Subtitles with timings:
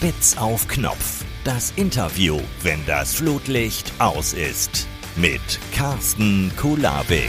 [0.00, 1.22] Spitz auf Knopf.
[1.44, 4.88] Das Interview, wenn das Flutlicht aus ist.
[5.14, 5.42] Mit
[5.74, 7.28] Carsten Kulabik.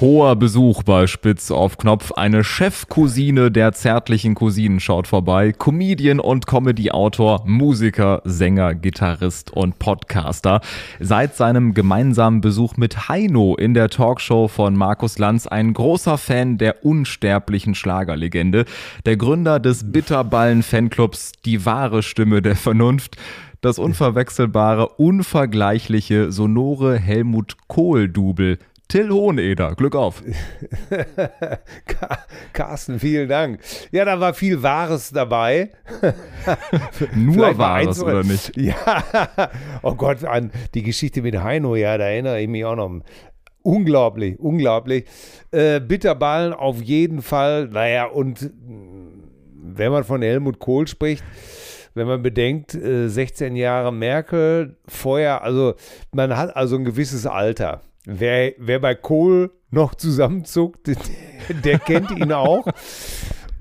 [0.00, 2.12] Hoher Besuch bei Spitz auf Knopf.
[2.12, 5.52] Eine Chefcousine der zärtlichen Cousinen schaut vorbei.
[5.52, 10.62] Comedian und Comedy-Autor, Musiker, Sänger, Gitarrist und Podcaster.
[11.00, 16.56] Seit seinem gemeinsamen Besuch mit Heino in der Talkshow von Markus Lanz ein großer Fan
[16.56, 18.64] der unsterblichen Schlagerlegende.
[19.04, 23.18] Der Gründer des Bitterballen-Fanclubs, die wahre Stimme der Vernunft
[23.60, 28.58] das unverwechselbare, unvergleichliche, sonore Helmut Kohl-Double
[28.90, 29.76] Till Hoheneder.
[29.76, 30.20] Glück auf.
[32.52, 33.60] Carsten, vielen Dank.
[33.92, 35.70] Ja, da war viel Wahres dabei.
[37.14, 38.52] Nur Wahres, oder nicht?
[38.60, 39.04] Ja.
[39.82, 43.00] Oh Gott, an die Geschichte mit Heino, ja, da erinnere ich mich auch noch.
[43.62, 45.04] Unglaublich, unglaublich.
[45.52, 47.68] Äh, Bitterballen auf jeden Fall.
[47.68, 48.50] Naja, und
[49.54, 51.22] wenn man von Helmut Kohl spricht,
[51.94, 55.74] wenn man bedenkt, 16 äh, Jahre Merkel, vorher, also
[56.10, 57.82] man hat also ein gewisses Alter.
[58.04, 60.90] Wer, wer bei Kohl noch zusammenzuckt,
[61.64, 62.66] der kennt ihn auch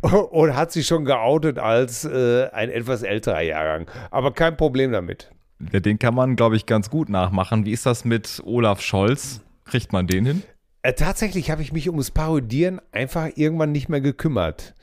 [0.02, 3.90] und hat sich schon geoutet als äh, ein etwas älterer Jahrgang.
[4.12, 5.32] Aber kein Problem damit.
[5.60, 7.66] Den kann man, glaube ich, ganz gut nachmachen.
[7.66, 9.42] Wie ist das mit Olaf Scholz?
[9.66, 10.44] Kriegt man den hin?
[10.82, 14.74] Äh, tatsächlich habe ich mich ums Parodieren einfach irgendwann nicht mehr gekümmert.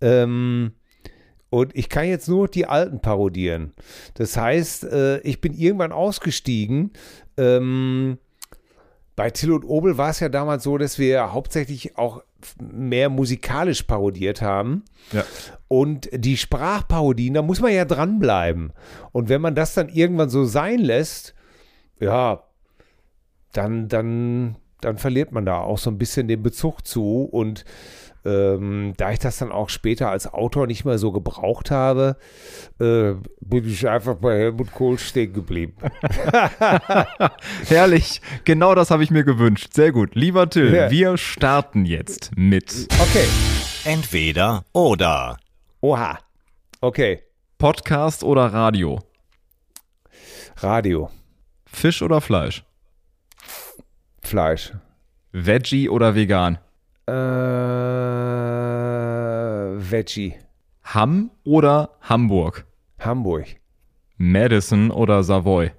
[0.00, 0.72] Ähm,
[1.50, 3.74] und ich kann jetzt nur die alten parodieren.
[4.14, 6.92] Das heißt, äh, ich bin irgendwann ausgestiegen.
[7.36, 8.18] Ähm,
[9.16, 12.22] bei Till und Obel war es ja damals so, dass wir hauptsächlich auch
[12.60, 14.84] mehr musikalisch parodiert haben.
[15.10, 15.24] Ja.
[15.68, 18.72] Und die Sprachparodien, da muss man ja dranbleiben.
[19.12, 21.34] Und wenn man das dann irgendwann so sein lässt,
[21.98, 22.44] ja,
[23.52, 27.22] dann, dann, dann verliert man da auch so ein bisschen den Bezug zu.
[27.24, 27.64] Und
[28.26, 32.16] ähm, da ich das dann auch später als Autor nicht mehr so gebraucht habe,
[32.80, 35.76] äh, bin ich einfach bei Helmut Kohl stehen geblieben.
[37.68, 39.72] Herrlich, genau das habe ich mir gewünscht.
[39.72, 40.14] Sehr gut.
[40.14, 40.90] Lieber Till, ja.
[40.90, 42.88] wir starten jetzt mit.
[43.00, 43.26] Okay.
[43.84, 45.36] Entweder oder.
[45.80, 46.18] Oha.
[46.80, 47.22] Okay.
[47.58, 49.00] Podcast oder Radio?
[50.56, 51.10] Radio.
[51.64, 52.64] Fisch oder Fleisch?
[54.22, 54.72] Fleisch.
[55.32, 56.58] Veggie oder vegan?
[57.06, 57.12] Äh,
[59.78, 60.34] Veggie.
[60.82, 62.64] Hamm oder Hamburg?
[62.98, 63.46] Hamburg.
[64.16, 65.70] Madison oder Savoy?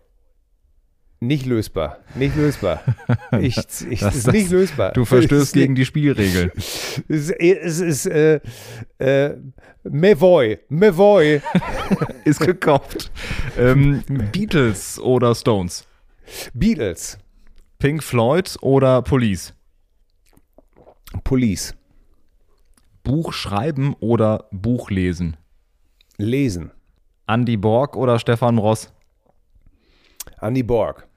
[1.19, 1.99] Nicht lösbar.
[2.15, 2.83] Nicht lösbar.
[3.41, 3.57] Ich,
[3.89, 4.93] ich, das, ist nicht lösbar.
[4.93, 6.51] Du verstößt gegen die Spielregeln.
[7.07, 8.39] Es, es ist äh,
[8.99, 9.35] äh,
[9.83, 10.59] Mevoy.
[10.69, 11.41] Mevoy.
[12.25, 13.11] ist gekauft.
[13.57, 15.85] Ähm, Beatles oder Stones?
[16.53, 17.17] Beatles.
[17.79, 19.53] Pink Floyd oder Police?
[21.23, 21.76] Police.
[23.07, 25.37] Buch schreiben oder Buch lesen?
[26.17, 26.71] Lesen.
[27.25, 28.91] Andy Borg oder Stefan Ross?
[30.41, 31.07] Andy Borg.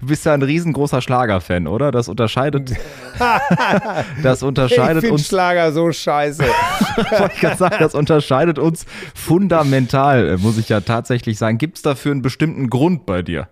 [0.00, 1.90] du bist ja ein riesengroßer Schlagerfan, oder?
[1.90, 2.72] Das unterscheidet.
[4.22, 5.26] das unterscheidet ich uns.
[5.26, 6.44] Schlager so scheiße.
[7.34, 8.84] ich kann sagen, das unterscheidet uns
[9.14, 11.56] fundamental, muss ich ja tatsächlich sagen.
[11.56, 13.48] Gibt es dafür einen bestimmten Grund bei dir?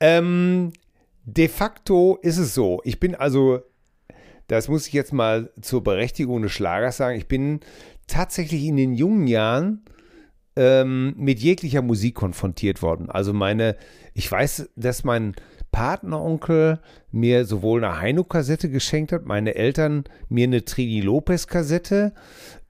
[0.00, 0.72] Ähm,
[1.24, 2.80] de facto ist es so.
[2.84, 3.60] Ich bin also
[4.48, 7.60] das muss ich jetzt mal zur Berechtigung des Schlagers sagen, ich bin
[8.06, 9.84] tatsächlich in den jungen Jahren
[10.56, 13.10] ähm, mit jeglicher Musik konfrontiert worden.
[13.10, 13.76] Also meine,
[14.14, 15.34] ich weiß, dass mein
[15.70, 16.80] Partneronkel
[17.10, 22.14] mir sowohl eine Heino-Kassette geschenkt hat, meine Eltern mir eine Trini Lopez-Kassette.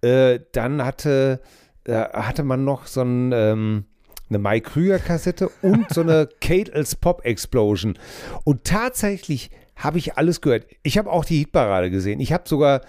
[0.00, 1.40] Äh, dann hatte,
[1.84, 3.84] äh, hatte man noch so ein, ähm,
[4.28, 7.96] eine Mike Krüger-Kassette und so eine Kate als Pop Explosion.
[8.42, 10.66] Und tatsächlich habe ich alles gehört.
[10.82, 12.18] Ich habe auch die Hitparade gesehen.
[12.20, 12.80] Ich habe sogar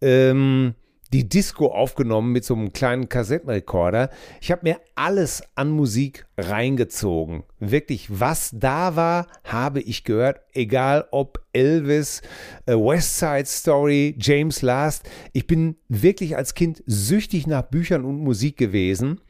[0.00, 0.74] ähm,
[1.12, 4.10] die Disco aufgenommen mit so einem kleinen Kassettenrekorder.
[4.40, 7.42] Ich habe mir alles an Musik reingezogen.
[7.58, 10.40] Wirklich, was da war, habe ich gehört.
[10.52, 12.22] Egal ob Elvis,
[12.66, 15.08] äh, West Side Story, James Last.
[15.32, 19.20] Ich bin wirklich als Kind süchtig nach Büchern und Musik gewesen.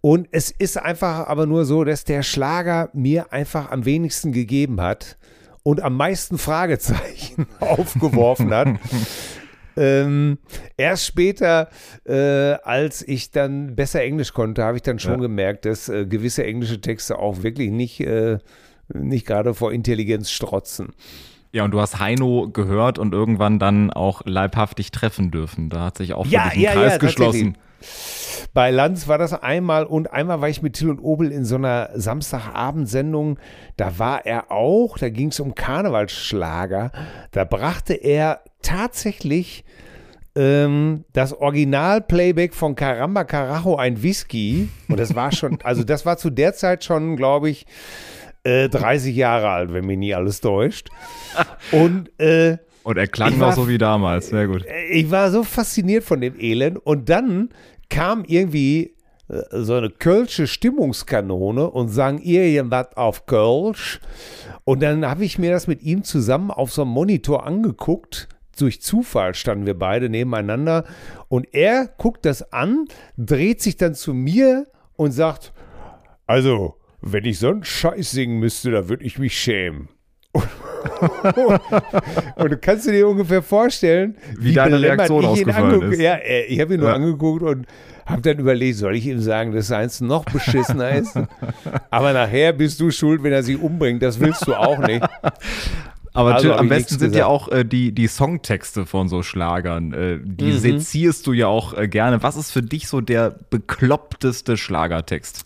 [0.00, 4.80] Und es ist einfach aber nur so, dass der Schlager mir einfach am wenigsten gegeben
[4.80, 5.16] hat
[5.62, 8.68] und am meisten Fragezeichen aufgeworfen hat.
[9.76, 10.38] ähm,
[10.76, 11.68] erst später,
[12.04, 15.20] äh, als ich dann besser Englisch konnte, habe ich dann schon ja.
[15.20, 18.38] gemerkt, dass äh, gewisse englische Texte auch wirklich nicht, äh,
[18.92, 20.94] nicht gerade vor Intelligenz strotzen.
[21.52, 25.68] Ja, und du hast Heino gehört und irgendwann dann auch leibhaftig treffen dürfen.
[25.68, 27.58] Da hat sich auch ja, ein ja, Kreis ja, geschlossen.
[28.52, 31.56] Bei Lanz war das einmal und einmal war ich mit Till und Obel in so
[31.56, 33.38] einer Samstagabendsendung.
[33.76, 36.90] Da war er auch, da ging es um Karnevalsschlager.
[37.30, 39.64] Da brachte er tatsächlich
[40.36, 44.68] ähm, das Original-Playback von Caramba Carajo, ein Whisky.
[44.88, 47.66] Und das war schon, also das war zu der Zeit schon, glaube ich,
[48.44, 50.88] äh, 30 Jahre alt, wenn mich nie alles täuscht.
[51.72, 54.64] Und, äh, und er klang noch so wie damals, sehr gut.
[54.90, 56.78] Ich war so fasziniert von dem Elend.
[56.78, 57.50] Und dann
[57.90, 58.96] kam irgendwie
[59.28, 64.00] äh, so eine kölsche Stimmungskanone und sang irgendwas auf Kölsch.
[64.64, 68.28] Und dann habe ich mir das mit ihm zusammen auf so einem Monitor angeguckt.
[68.58, 70.84] Durch Zufall standen wir beide nebeneinander
[71.28, 74.66] und er guckt das an, dreht sich dann zu mir
[74.96, 75.52] und sagt,
[76.26, 79.88] also, wenn ich so einen Scheiß singen müsste, da würde ich mich schämen.
[80.32, 80.48] Und,
[82.36, 86.00] und du kannst dir ungefähr vorstellen, wie, wie deine Reaktion ausgefallen ist.
[86.00, 86.94] Ja, äh, ich habe ihn nur ja.
[86.94, 87.66] angeguckt und
[88.06, 91.16] habe dann überlegt, soll ich ihm sagen, dass eins noch beschissener ist?
[91.90, 94.02] Aber nachher bist du schuld, wenn er sich umbringt.
[94.02, 95.04] Das willst du auch nicht.
[96.12, 97.16] Aber also, am besten sind gesagt.
[97.16, 99.92] ja auch äh, die, die Songtexte von so Schlagern.
[99.92, 100.58] Äh, die mhm.
[100.58, 102.22] sezierst du ja auch äh, gerne.
[102.22, 105.44] Was ist für dich so der bekloppteste Schlagertext?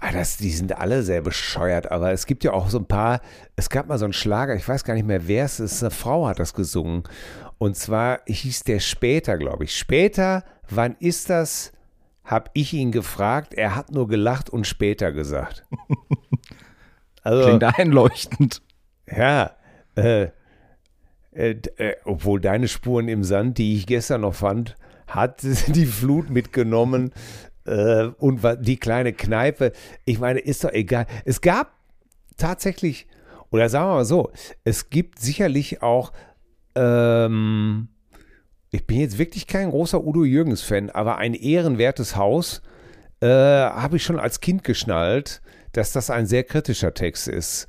[0.00, 3.20] Ah, das, die sind alle sehr bescheuert, aber es gibt ja auch so ein paar,
[3.56, 5.90] es gab mal so einen Schlager, ich weiß gar nicht mehr, wer es ist, eine
[5.90, 7.04] Frau hat das gesungen.
[7.58, 9.76] Und zwar hieß der später, glaube ich.
[9.76, 11.72] Später, wann ist das?
[12.24, 13.54] Habe ich ihn gefragt.
[13.54, 15.64] Er hat nur gelacht und später gesagt.
[17.24, 18.62] Also, Klingt einleuchtend.
[19.06, 19.50] Ja,
[19.96, 20.28] äh,
[21.32, 24.76] äh, äh, obwohl deine Spuren im Sand, die ich gestern noch fand,
[25.06, 27.12] hat die Flut mitgenommen
[27.68, 29.72] äh, und die kleine Kneipe.
[30.04, 31.06] Ich meine, ist doch egal.
[31.24, 31.72] Es gab
[32.36, 33.06] tatsächlich,
[33.50, 34.30] oder sagen wir mal so,
[34.64, 36.12] es gibt sicherlich auch
[36.74, 37.88] ähm,
[38.70, 42.62] ich bin jetzt wirklich kein großer Udo Jürgens-Fan, aber ein ehrenwertes Haus
[43.20, 45.40] äh, habe ich schon als Kind geschnallt,
[45.72, 47.68] dass das ein sehr kritischer Text ist.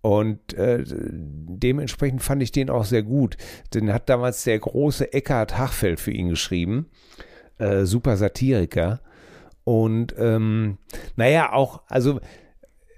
[0.00, 3.36] Und äh, dementsprechend fand ich den auch sehr gut.
[3.74, 6.88] Den hat damals der große Eckhard Hachfeld für ihn geschrieben.
[7.58, 9.00] Äh, super Satiriker.
[9.68, 10.78] Und ähm,
[11.16, 12.20] naja, auch, also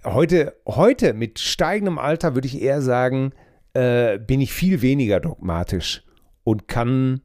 [0.04, 3.32] heute, heute mit steigendem Alter würde ich eher sagen,
[3.72, 6.04] äh, bin ich viel weniger dogmatisch
[6.44, 7.22] und kann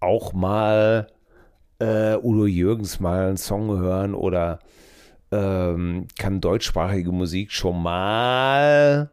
[0.00, 1.08] auch mal
[1.80, 4.58] äh, Udo Jürgens mal einen Song hören oder
[5.32, 9.12] ähm, kann deutschsprachige Musik schon mal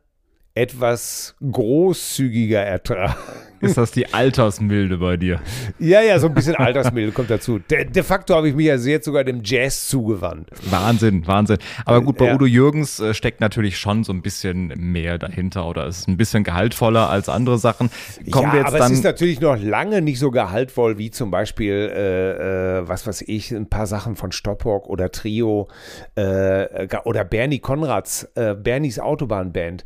[0.54, 3.14] etwas großzügiger ertragen.
[3.62, 5.42] Ist das die Altersmilde bei dir?
[5.80, 7.60] Ja, ja, so ein bisschen Altersmilde kommt dazu.
[7.60, 10.50] De, de facto habe ich mich ja jetzt sogar dem Jazz zugewandt.
[10.70, 11.58] Wahnsinn, Wahnsinn.
[11.86, 12.36] Aber gut, bei ja.
[12.36, 16.44] Udo Jürgens äh, steckt natürlich schon so ein bisschen mehr dahinter oder ist ein bisschen
[16.44, 17.90] gehaltvoller als andere Sachen.
[18.32, 21.12] Kommen ja, wir jetzt aber dann es ist natürlich noch lange nicht so gehaltvoll wie
[21.12, 25.68] zum Beispiel, äh, äh, was weiß ich, ein paar Sachen von Stoppock oder Trio
[26.16, 29.84] äh, oder Bernie Konrads, äh, Bernies Autobahnband.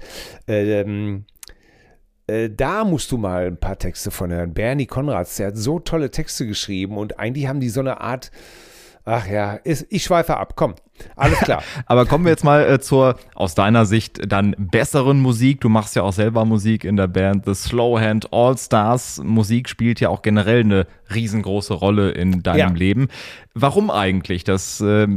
[0.47, 1.25] Ähm,
[2.27, 4.53] äh, da musst du mal ein paar Texte von hören.
[4.53, 8.31] Bernie Konrads, der hat so tolle Texte geschrieben und eigentlich haben die so eine Art,
[9.05, 10.75] ach ja, ist, ich schweife ab, komm,
[11.15, 11.63] alles klar.
[11.85, 15.61] Aber kommen wir jetzt mal äh, zur, aus deiner Sicht, dann besseren Musik.
[15.61, 19.21] Du machst ja auch selber Musik in der Band The Slow Hand All Stars.
[19.23, 22.69] Musik spielt ja auch generell eine riesengroße Rolle in deinem ja.
[22.69, 23.07] Leben.
[23.53, 24.43] Warum eigentlich?
[24.43, 25.07] Das äh,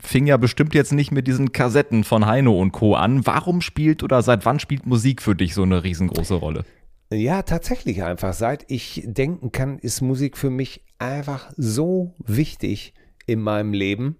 [0.00, 2.94] fing ja bestimmt jetzt nicht mit diesen Kassetten von Heino und Co.
[2.94, 3.26] an.
[3.26, 6.64] Warum spielt oder seit wann spielt Musik für dich so eine riesengroße Rolle?
[7.10, 8.34] Ja, tatsächlich einfach.
[8.34, 12.92] Seit ich denken kann, ist Musik für mich einfach so wichtig
[13.28, 14.16] in meinem Leben.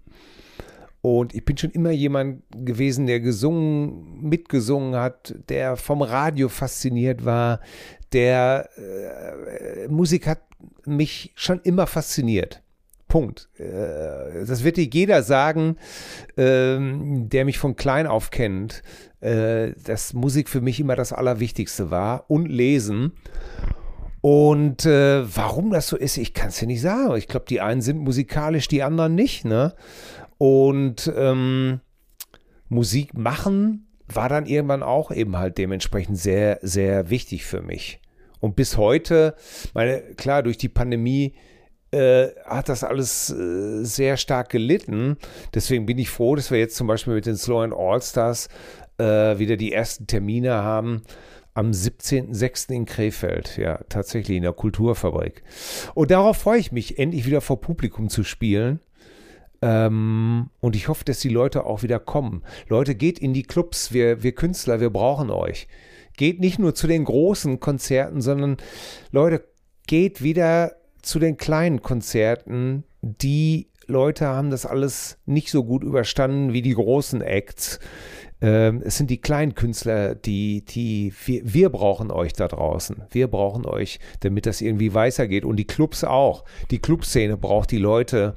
[1.01, 7.23] Und ich bin schon immer jemand gewesen, der gesungen, mitgesungen hat, der vom Radio fasziniert
[7.23, 7.61] war,
[8.11, 10.41] der äh, Musik hat
[10.85, 12.61] mich schon immer fasziniert.
[13.07, 13.49] Punkt.
[13.57, 15.77] Äh, das wird dir jeder sagen,
[16.37, 18.83] ähm, der mich von klein auf kennt,
[19.21, 23.13] äh, dass Musik für mich immer das Allerwichtigste war und Lesen.
[24.21, 27.15] Und äh, warum das so ist, ich kann es dir nicht sagen.
[27.15, 29.45] Ich glaube, die einen sind musikalisch, die anderen nicht.
[29.45, 29.73] Ne?
[30.37, 31.79] Und ähm,
[32.67, 38.01] Musik machen war dann irgendwann auch eben halt dementsprechend sehr, sehr wichtig für mich.
[38.39, 39.35] Und bis heute,
[39.73, 41.35] meine, klar, durch die Pandemie
[41.91, 45.17] äh, hat das alles äh, sehr stark gelitten.
[45.53, 48.47] Deswegen bin ich froh, dass wir jetzt zum Beispiel mit den Slow and All Stars
[48.97, 51.03] äh, wieder die ersten Termine haben.
[51.53, 52.71] Am 17.06.
[52.71, 55.43] in Krefeld, ja, tatsächlich in der Kulturfabrik.
[55.93, 58.79] Und darauf freue ich mich, endlich wieder vor Publikum zu spielen.
[59.61, 62.43] Ähm, und ich hoffe, dass die Leute auch wieder kommen.
[62.67, 65.67] Leute, geht in die Clubs, wir, wir Künstler, wir brauchen euch.
[66.15, 68.57] Geht nicht nur zu den großen Konzerten, sondern
[69.11, 69.43] Leute,
[69.87, 72.83] geht wieder zu den kleinen Konzerten.
[73.01, 77.79] Die Leute haben das alles nicht so gut überstanden wie die großen Acts.
[78.41, 83.03] Ähm, es sind die kleinen Künstler, die, die, wir, wir brauchen euch da draußen.
[83.11, 85.45] Wir brauchen euch, damit das irgendwie weitergeht.
[85.45, 86.45] Und die Clubs auch.
[86.71, 88.35] Die Clubszene braucht die Leute.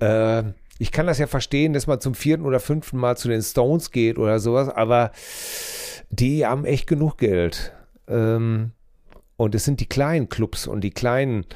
[0.00, 0.42] Äh,
[0.78, 3.92] ich kann das ja verstehen, dass man zum vierten oder fünften Mal zu den Stones
[3.92, 5.12] geht oder sowas, aber
[6.10, 7.72] die haben echt genug Geld.
[8.08, 8.72] Ähm,
[9.36, 11.46] und es sind die kleinen Clubs und die kleinen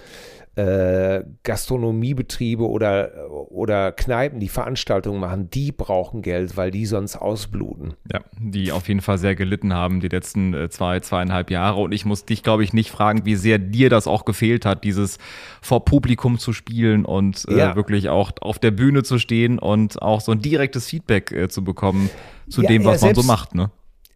[0.59, 7.95] äh, Gastronomiebetriebe oder, oder Kneipen, die Veranstaltungen machen, die brauchen Geld, weil die sonst ausbluten.
[8.13, 11.81] Ja, die auf jeden Fall sehr gelitten haben die letzten äh, zwei, zweieinhalb Jahre.
[11.81, 14.83] Und ich muss dich, glaube ich, nicht fragen, wie sehr dir das auch gefehlt hat,
[14.83, 15.19] dieses
[15.63, 17.77] vor Publikum zu spielen und äh, ja.
[17.77, 21.63] wirklich auch auf der Bühne zu stehen und auch so ein direktes Feedback äh, zu
[21.63, 22.11] bekommen
[22.49, 23.71] zu ja, dem, was ja, man so macht, ne?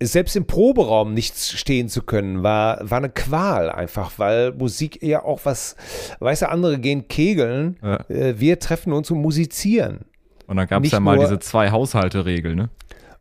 [0.07, 5.25] Selbst im Proberaum nicht stehen zu können, war, war eine Qual einfach, weil Musik ja
[5.25, 5.77] auch was,
[6.21, 8.01] weißt du, andere gehen kegeln, ja.
[8.09, 10.01] äh, wir treffen uns und musizieren.
[10.47, 12.69] Und dann gab es ja mal diese zwei Haushalte-Regel, ne?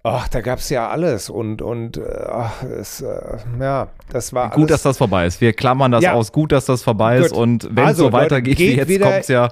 [0.03, 4.49] Ach, da gab es ja alles und, und äh, ach, es, äh, ja, das war
[4.49, 4.71] Gut, alles.
[4.71, 5.41] dass das vorbei ist.
[5.41, 6.13] Wir klammern das ja.
[6.13, 6.31] aus.
[6.31, 7.27] Gut, dass das vorbei Gut.
[7.27, 9.49] ist und wenn es also, so weitergeht wie jetzt, kommt es ja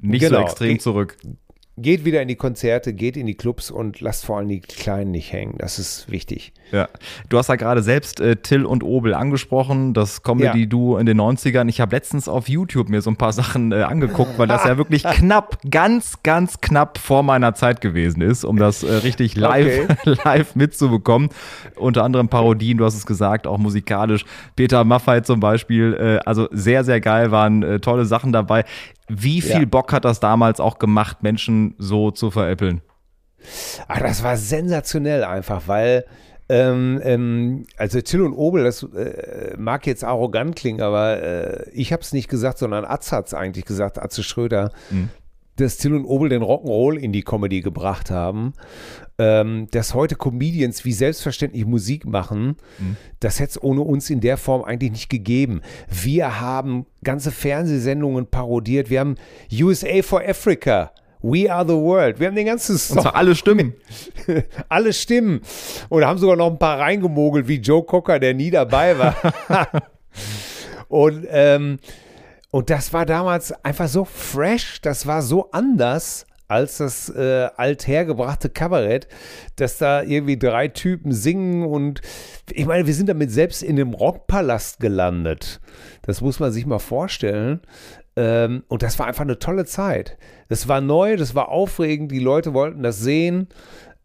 [0.00, 0.40] nicht genau.
[0.40, 1.16] so extrem zurück
[1.80, 5.10] geht wieder in die Konzerte, geht in die Clubs und lasst vor allem die Kleinen
[5.10, 5.54] nicht hängen.
[5.58, 6.52] Das ist wichtig.
[6.72, 6.88] Ja.
[7.28, 11.00] Du hast ja gerade selbst äh, Till und Obel angesprochen, das Comedy-Duo ja.
[11.00, 11.68] in den 90ern.
[11.68, 14.76] Ich habe letztens auf YouTube mir so ein paar Sachen äh, angeguckt, weil das ja
[14.76, 19.88] wirklich knapp, ganz, ganz knapp vor meiner Zeit gewesen ist, um das äh, richtig live,
[19.90, 20.16] okay.
[20.24, 21.30] live mitzubekommen.
[21.76, 24.24] Unter anderem Parodien, du hast es gesagt, auch musikalisch.
[24.56, 28.64] Peter Maffay zum Beispiel, äh, also sehr, sehr geil, waren äh, tolle Sachen dabei.
[29.08, 29.66] Wie viel ja.
[29.66, 32.82] Bock hat das damals auch gemacht, Menschen so zu veräppeln?
[33.86, 36.04] Ach, das war sensationell einfach, weil
[36.48, 41.92] ähm, ähm, also Till und Obel, das äh, mag jetzt arrogant klingen, aber äh, ich
[41.92, 44.72] habe es nicht gesagt, sondern Atze hat es eigentlich gesagt, Atze Schröder.
[44.90, 45.10] Mhm
[45.60, 48.52] dass Till und Obel den Rock'n'Roll in die Comedy gebracht haben,
[49.18, 52.96] ähm, dass heute Comedians wie selbstverständlich Musik machen, mhm.
[53.20, 55.60] das hätte es ohne uns in der Form eigentlich nicht gegeben.
[55.88, 59.16] Wir haben ganze Fernsehsendungen parodiert, wir haben
[59.52, 60.92] USA for Africa.
[61.20, 62.20] We are the world.
[62.20, 62.98] Wir haben den ganzen Song.
[62.98, 63.74] Und zwar alle Stimmen.
[64.68, 65.40] alle Stimmen.
[65.88, 69.16] Und haben sogar noch ein paar reingemogelt, wie Joe Cocker, der nie dabei war.
[70.88, 71.80] und ähm,
[72.50, 78.48] und das war damals einfach so fresh, das war so anders als das äh, althergebrachte
[78.48, 79.06] Kabarett,
[79.56, 82.00] dass da irgendwie drei Typen singen und
[82.50, 85.60] ich meine, wir sind damit selbst in dem Rockpalast gelandet.
[86.02, 87.60] Das muss man sich mal vorstellen.
[88.16, 90.16] Ähm, und das war einfach eine tolle Zeit.
[90.48, 93.48] Das war neu, das war aufregend, die Leute wollten das sehen.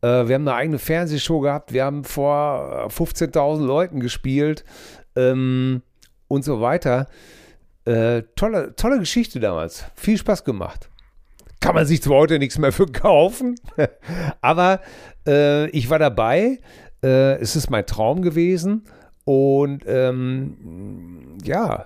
[0.02, 4.66] Äh, wir haben eine eigene Fernsehshow gehabt, wir haben vor 15.000 Leuten gespielt
[5.16, 5.82] ähm,
[6.28, 7.08] und so weiter.
[7.86, 9.86] Äh, tolle, tolle Geschichte damals.
[9.96, 10.90] Viel Spaß gemacht.
[11.60, 13.56] Kann man sich zwar heute nichts mehr für kaufen,
[14.42, 14.82] aber
[15.26, 16.60] äh, ich war dabei.
[17.02, 18.84] Äh, es ist mein Traum gewesen.
[19.26, 21.86] Und ähm, ja,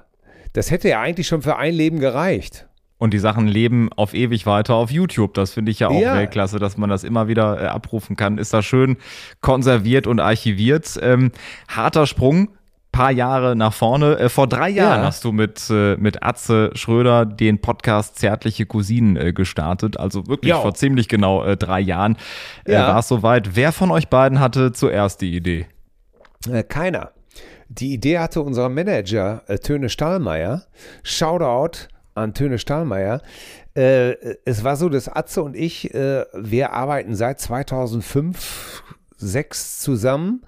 [0.54, 2.68] das hätte ja eigentlich schon für ein Leben gereicht.
[3.00, 5.36] Und die Sachen leben auf ewig weiter auf YouTube.
[5.36, 6.16] Das finde ich ja auch ja.
[6.16, 8.40] Weltklasse, dass man das immer wieder äh, abrufen kann.
[8.40, 8.98] Ist da schön
[9.42, 10.98] konserviert und archiviert.
[11.02, 11.32] Ähm,
[11.68, 12.50] harter Sprung
[12.98, 14.18] paar Jahre nach vorne.
[14.18, 15.06] Äh, vor drei Jahren ja.
[15.06, 20.00] hast du mit, äh, mit Atze Schröder den Podcast Zärtliche Cousinen äh, gestartet.
[20.00, 20.62] Also wirklich ja.
[20.62, 22.18] vor ziemlich genau äh, drei Jahren
[22.66, 22.88] äh, ja.
[22.88, 23.56] war es soweit.
[23.56, 25.68] Wer von euch beiden hatte zuerst die Idee?
[26.50, 27.12] Äh, keiner.
[27.70, 30.64] Die Idee hatte unser Manager Töne Stahlmeier.
[31.04, 33.22] Shoutout an Töne Stahlmeier.
[33.76, 38.84] es war so, dass Atze und ich, wir arbeiten seit 2005,
[39.18, 40.42] 2006 zusammen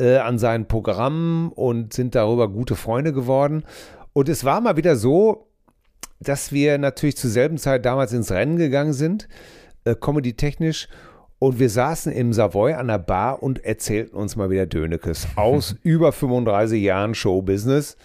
[0.00, 3.64] äh, an seinen Programmen und sind darüber gute Freunde geworden.
[4.12, 5.48] Und es war mal wieder so,
[6.20, 9.28] dass wir natürlich zur selben Zeit damals ins Rennen gegangen sind,
[9.84, 10.88] äh, comedy-technisch.
[11.40, 15.76] Und wir saßen im Savoy an der Bar und erzählten uns mal wieder Dönekes aus
[15.84, 17.96] über 35 Jahren Showbusiness.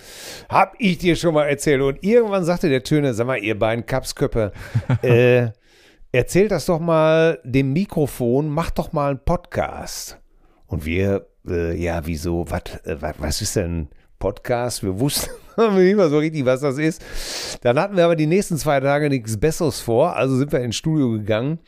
[0.50, 1.82] Hab ich dir schon mal erzählt.
[1.82, 4.52] Und irgendwann sagte der Töne, sag mal, ihr beiden Kapsköppe,
[5.02, 5.48] äh,
[6.12, 10.20] erzählt das doch mal dem Mikrofon, macht doch mal einen Podcast.
[10.68, 14.84] Und wir äh, ja, wieso, wat, äh, was ist denn Podcast?
[14.84, 15.32] Wir wussten
[15.76, 17.02] nicht mal so richtig, was das ist.
[17.62, 20.76] Dann hatten wir aber die nächsten zwei Tage nichts Besseres vor, also sind wir ins
[20.76, 21.60] Studio gegangen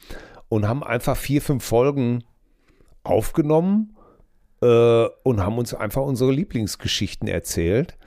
[0.50, 2.24] und haben einfach vier, fünf Folgen
[3.03, 3.96] aufgenommen
[4.62, 7.98] äh, und haben uns einfach unsere Lieblingsgeschichten erzählt.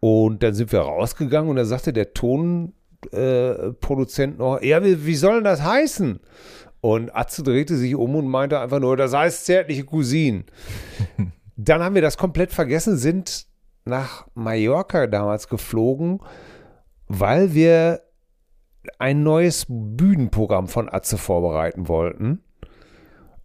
[0.00, 5.36] Und dann sind wir rausgegangen und da sagte der Tonproduzent noch, ja, wie, wie soll
[5.36, 6.20] denn das heißen?
[6.84, 10.44] Und Atze drehte sich um und meinte einfach nur, das heißt zärtliche Cousinen.
[11.56, 13.46] Dann haben wir das komplett vergessen, sind
[13.86, 16.20] nach Mallorca damals geflogen,
[17.08, 18.02] weil wir
[18.98, 22.42] ein neues Bühnenprogramm von Atze vorbereiten wollten.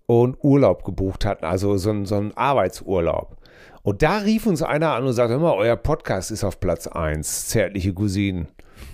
[0.06, 3.38] und Urlaub gebucht hatten, also so, ein, so einen Arbeitsurlaub.
[3.84, 6.88] Und da rief uns einer an und sagte, hör mal, euer Podcast ist auf Platz
[6.88, 8.50] 1, zärtliche Cousinen.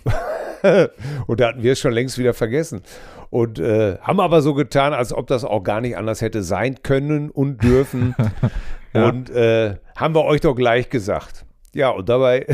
[1.28, 2.82] und da hatten wir es schon längst wieder vergessen.
[3.30, 6.82] Und äh, haben aber so getan, als ob das auch gar nicht anders hätte sein
[6.84, 8.16] können und dürfen.
[8.94, 9.10] ja.
[9.10, 11.46] Und äh, haben wir euch doch gleich gesagt.
[11.74, 12.46] Ja, und dabei.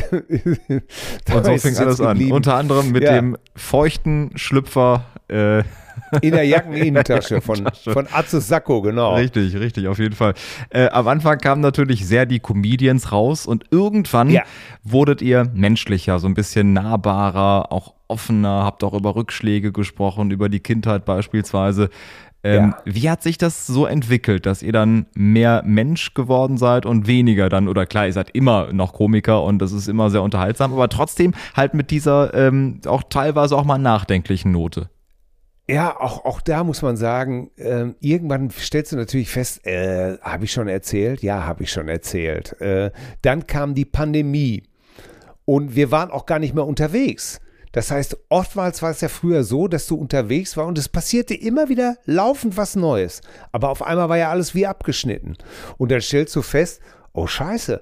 [1.25, 2.31] dabei und so fing alles an.
[2.31, 3.13] Unter anderem mit ja.
[3.13, 5.05] dem feuchten Schlüpfer.
[5.31, 5.63] Äh,
[6.21, 9.15] in der Jackeninnentasche von, von Atze Sacco, genau.
[9.15, 10.33] Richtig, richtig, auf jeden Fall.
[10.69, 14.43] Äh, am Anfang kamen natürlich sehr die Comedians raus und irgendwann ja.
[14.83, 20.49] wurdet ihr menschlicher, so ein bisschen nahbarer, auch offener, habt auch über Rückschläge gesprochen, über
[20.49, 21.89] die Kindheit beispielsweise.
[22.43, 22.77] Ähm, ja.
[22.85, 27.49] Wie hat sich das so entwickelt, dass ihr dann mehr Mensch geworden seid und weniger
[27.49, 30.89] dann, oder klar, ihr seid immer noch Komiker und das ist immer sehr unterhaltsam, aber
[30.89, 34.89] trotzdem halt mit dieser ähm, auch teilweise auch mal nachdenklichen Note.
[35.71, 40.43] Ja, auch, auch da muss man sagen, äh, irgendwann stellst du natürlich fest, äh, habe
[40.43, 41.23] ich schon erzählt?
[41.23, 42.59] Ja, habe ich schon erzählt.
[42.59, 44.63] Äh, dann kam die Pandemie
[45.45, 47.39] und wir waren auch gar nicht mehr unterwegs.
[47.71, 51.35] Das heißt, oftmals war es ja früher so, dass du unterwegs war und es passierte
[51.35, 53.21] immer wieder laufend was Neues.
[53.53, 55.37] Aber auf einmal war ja alles wie abgeschnitten.
[55.77, 56.81] Und dann stellst du fest,
[57.13, 57.81] oh Scheiße.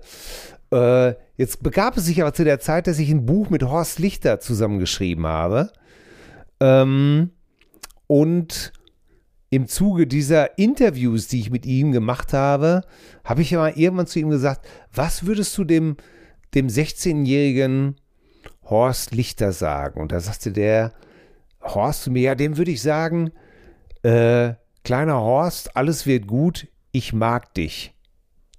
[0.72, 3.98] Äh, jetzt begab es sich aber zu der Zeit, dass ich ein Buch mit Horst
[3.98, 5.72] Lichter zusammengeschrieben habe.
[6.60, 7.32] Ähm,
[8.10, 8.74] und
[9.52, 12.82] im Zuge dieser Interviews, die ich mit ihm gemacht habe,
[13.24, 15.96] habe ich ja mal irgendwann zu ihm gesagt, was würdest du dem,
[16.56, 17.98] dem 16-jährigen
[18.64, 20.02] Horst Lichter sagen?
[20.02, 20.92] Und da sagte der
[21.62, 23.32] Horst zu mir, ja, dem würde ich sagen,
[24.02, 27.94] äh, kleiner Horst, alles wird gut, ich mag dich.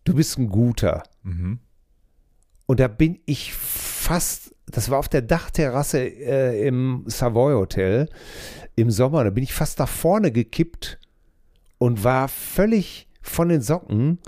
[0.05, 1.03] Du bist ein guter.
[1.25, 1.59] Mhm.
[2.67, 8.09] Und da bin ich fast, das war auf der Dachterrasse äh, im Savoy Hotel
[8.77, 10.99] im Sommer, da bin ich fast nach vorne gekippt
[11.79, 14.19] und war völlig von den Socken,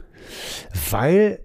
[0.91, 1.41] weil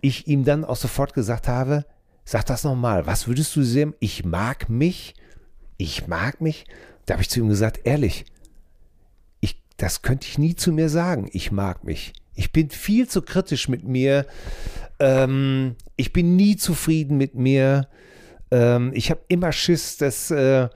[0.00, 1.84] ich ihm dann auch sofort gesagt habe,
[2.24, 3.94] sag das nochmal, was würdest du sehen?
[4.00, 5.14] Ich mag mich,
[5.76, 6.66] ich mag mich.
[7.06, 8.24] Da habe ich zu ihm gesagt, ehrlich,
[9.40, 12.12] ich, das könnte ich nie zu mir sagen, ich mag mich.
[12.34, 14.26] Ich bin viel zu kritisch mit mir.
[14.98, 17.88] Ähm, ich bin nie zufrieden mit mir.
[18.52, 20.68] Ähm, ich habe immer Schiss, dass äh,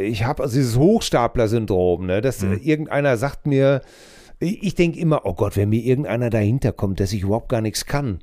[0.00, 2.58] ich habe also dieses Hochstapler-Syndrom, ne, dass mhm.
[2.62, 3.80] irgendeiner sagt mir,
[4.40, 7.86] ich denke immer, oh Gott, wenn mir irgendeiner dahinter kommt, dass ich überhaupt gar nichts
[7.86, 8.18] kann.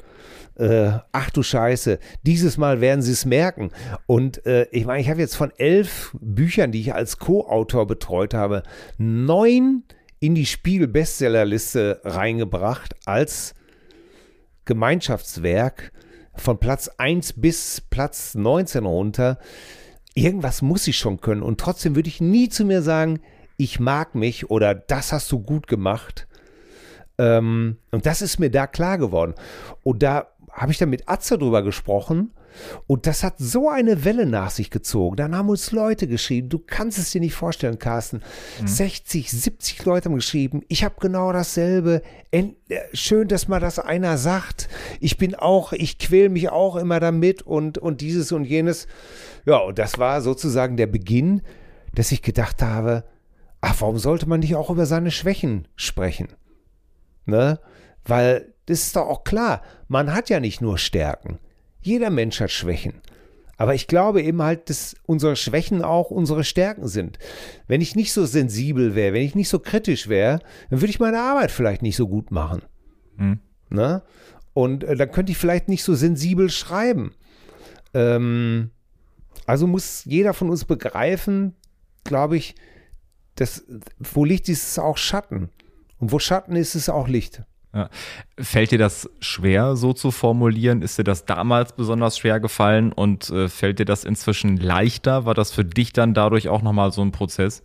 [0.56, 3.72] Äh, ach du Scheiße, dieses Mal werden sie es merken.
[4.06, 8.34] Und äh, ich meine, ich habe jetzt von elf Büchern, die ich als Co-Autor betreut
[8.34, 8.64] habe,
[8.98, 9.84] neun
[10.20, 13.56] in die Spiegel-Bestsellerliste reingebracht als
[14.66, 15.92] Gemeinschaftswerk
[16.36, 19.38] von Platz 1 bis Platz 19 runter
[20.14, 21.42] irgendwas muss ich schon können.
[21.44, 23.22] Und trotzdem würde ich nie zu mir sagen,
[23.58, 26.28] ich mag mich oder das hast du gut gemacht.
[27.18, 29.36] Ähm, und das ist mir da klar geworden.
[29.84, 32.34] Und da habe ich dann mit Atze drüber gesprochen.
[32.86, 35.16] Und das hat so eine Welle nach sich gezogen.
[35.16, 38.22] Dann haben uns Leute geschrieben, du kannst es dir nicht vorstellen, Carsten.
[38.60, 38.68] Mhm.
[38.68, 42.02] 60, 70 Leute haben geschrieben, ich habe genau dasselbe.
[42.32, 42.50] Äh,
[42.94, 44.68] schön, dass mal das einer sagt.
[45.00, 48.88] Ich bin auch, ich quäl mich auch immer damit und, und dieses und jenes.
[49.46, 51.42] Ja, und das war sozusagen der Beginn,
[51.96, 53.06] dass ich gedacht habe,
[53.62, 56.28] ach, warum sollte man nicht auch über seine Schwächen sprechen?
[57.26, 57.60] Ne?
[58.04, 61.40] Weil das ist doch auch klar, man hat ja nicht nur Stärken.
[61.82, 63.02] Jeder Mensch hat Schwächen.
[63.58, 67.20] Aber ich glaube eben halt, dass unsere Schwächen auch unsere Stärken sind.
[67.68, 71.00] Wenn ich nicht so sensibel wäre, wenn ich nicht so kritisch wäre, dann würde ich
[71.00, 72.64] meine Arbeit vielleicht nicht so gut machen.
[73.18, 73.40] Hm.
[73.70, 74.02] Ne?
[74.54, 77.14] Und äh, dann könnte ich vielleicht nicht so sensibel schreiben.
[77.94, 78.72] Ähm,
[79.46, 81.56] also muss jeder von uns begreifen,
[82.04, 82.56] glaube ich,
[83.36, 83.64] dass
[84.00, 85.50] wo Licht ist, ist auch Schatten.
[86.00, 87.44] Und wo Schatten ist, ist auch Licht.
[87.74, 87.90] Ja.
[88.38, 90.82] Fällt dir das schwer, so zu formulieren?
[90.82, 95.26] Ist dir das damals besonders schwer gefallen und äh, fällt dir das inzwischen leichter?
[95.26, 97.64] War das für dich dann dadurch auch nochmal so ein Prozess?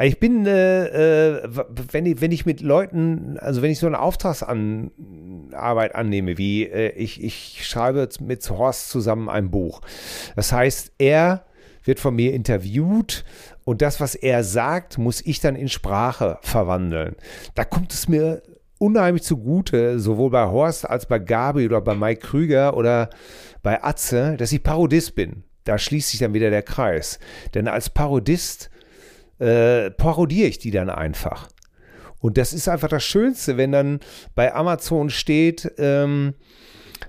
[0.00, 1.48] Ich bin, äh, äh,
[1.92, 6.90] wenn, ich, wenn ich mit Leuten, also wenn ich so eine Auftragsarbeit annehme, wie äh,
[6.96, 9.80] ich, ich schreibe mit Horst zusammen ein Buch.
[10.34, 11.44] Das heißt, er
[11.84, 13.24] wird von mir interviewt
[13.64, 17.14] und das, was er sagt, muss ich dann in Sprache verwandeln.
[17.54, 18.42] Da kommt es mir
[18.82, 23.10] unheimlich zugute, sowohl bei Horst als bei Gabi oder bei Mike Krüger oder
[23.62, 25.44] bei Atze, dass ich Parodist bin.
[25.64, 27.20] Da schließt sich dann wieder der Kreis.
[27.54, 28.70] Denn als Parodist
[29.38, 31.48] äh, parodiere ich die dann einfach.
[32.18, 34.00] Und das ist einfach das Schönste, wenn dann
[34.34, 36.34] bei Amazon steht, ähm,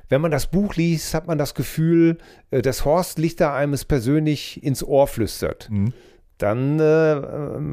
[0.10, 2.20] wenn man das Buch liest, hat man das Gefühl,
[2.52, 5.70] äh, dass Horst Lichter einem es persönlich ins Ohr flüstert.
[5.72, 5.94] Mhm.
[6.44, 7.22] Dann äh,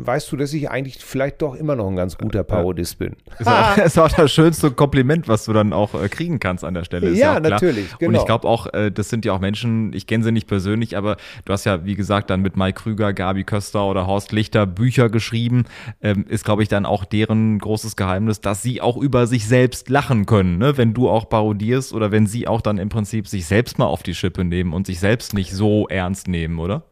[0.06, 3.16] weißt du, dass ich eigentlich vielleicht doch immer noch ein ganz guter Parodist bin.
[3.40, 6.74] Ist auch, ist auch das schönste Kompliment, was du dann auch äh, kriegen kannst an
[6.74, 7.08] der Stelle.
[7.08, 7.50] Ist Ja, klar.
[7.50, 8.20] natürlich, Und genau.
[8.20, 11.16] ich glaube auch, äh, das sind ja auch Menschen, ich kenne sie nicht persönlich, aber
[11.46, 15.10] du hast ja, wie gesagt, dann mit Mike Krüger, Gabi Köster oder Horst Lichter Bücher
[15.10, 15.64] geschrieben.
[16.00, 19.88] Ähm, ist, glaube ich, dann auch deren großes Geheimnis, dass sie auch über sich selbst
[19.88, 20.76] lachen können, ne?
[20.76, 24.04] wenn du auch parodierst oder wenn sie auch dann im Prinzip sich selbst mal auf
[24.04, 26.84] die Schippe nehmen und sich selbst nicht so ernst nehmen, oder?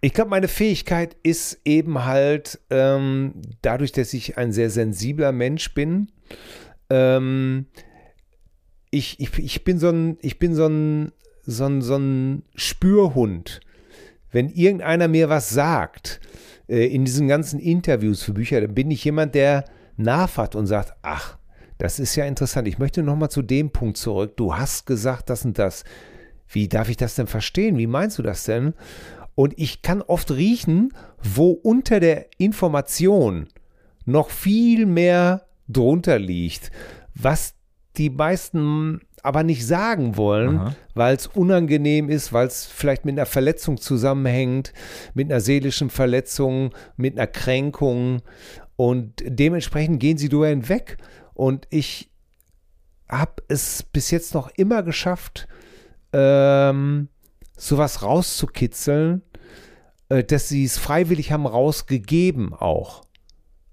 [0.00, 5.74] Ich glaube, meine Fähigkeit ist eben halt, ähm, dadurch, dass ich ein sehr sensibler Mensch
[5.74, 6.10] bin,
[6.88, 7.66] ähm,
[8.90, 13.60] ich, ich, ich bin so ein, ich bin so ein, so ein, so ein Spürhund.
[14.32, 16.20] Wenn irgendeiner mir was sagt,
[16.68, 19.64] äh, in diesen ganzen Interviews für Bücher, dann bin ich jemand, der
[19.96, 21.36] nachfragt und sagt, ach,
[21.78, 22.68] das ist ja interessant.
[22.68, 24.36] Ich möchte nochmal zu dem Punkt zurück.
[24.36, 25.84] Du hast gesagt das und das.
[26.48, 27.78] Wie darf ich das denn verstehen?
[27.78, 28.74] Wie meinst du das denn?
[29.40, 33.48] Und ich kann oft riechen, wo unter der Information
[34.04, 36.70] noch viel mehr drunter liegt,
[37.14, 37.54] was
[37.96, 43.24] die meisten aber nicht sagen wollen, weil es unangenehm ist, weil es vielleicht mit einer
[43.24, 44.74] Verletzung zusammenhängt,
[45.14, 48.20] mit einer seelischen Verletzung, mit einer Kränkung.
[48.76, 50.98] Und dementsprechend gehen sie drüber hinweg.
[51.32, 52.10] Und ich
[53.08, 55.48] habe es bis jetzt noch immer geschafft,
[56.12, 57.08] ähm,
[57.60, 59.22] sowas rauszukitzeln,
[60.08, 63.04] äh, dass sie es freiwillig haben rausgegeben auch.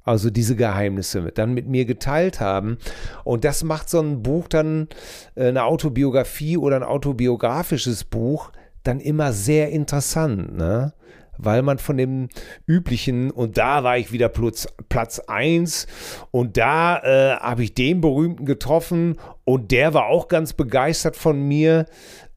[0.04, 2.78] Also diese Geheimnisse mit, dann mit mir geteilt haben.
[3.24, 4.88] Und das macht so ein Buch dann,
[5.36, 8.52] äh, eine Autobiografie oder ein autobiografisches Buch,
[8.84, 10.94] dann immer sehr interessant, ne?
[11.40, 12.30] Weil man von dem
[12.66, 15.86] üblichen, und da war ich wieder Platz, Platz 1
[16.32, 21.40] und da äh, habe ich den berühmten getroffen und der war auch ganz begeistert von
[21.40, 21.86] mir.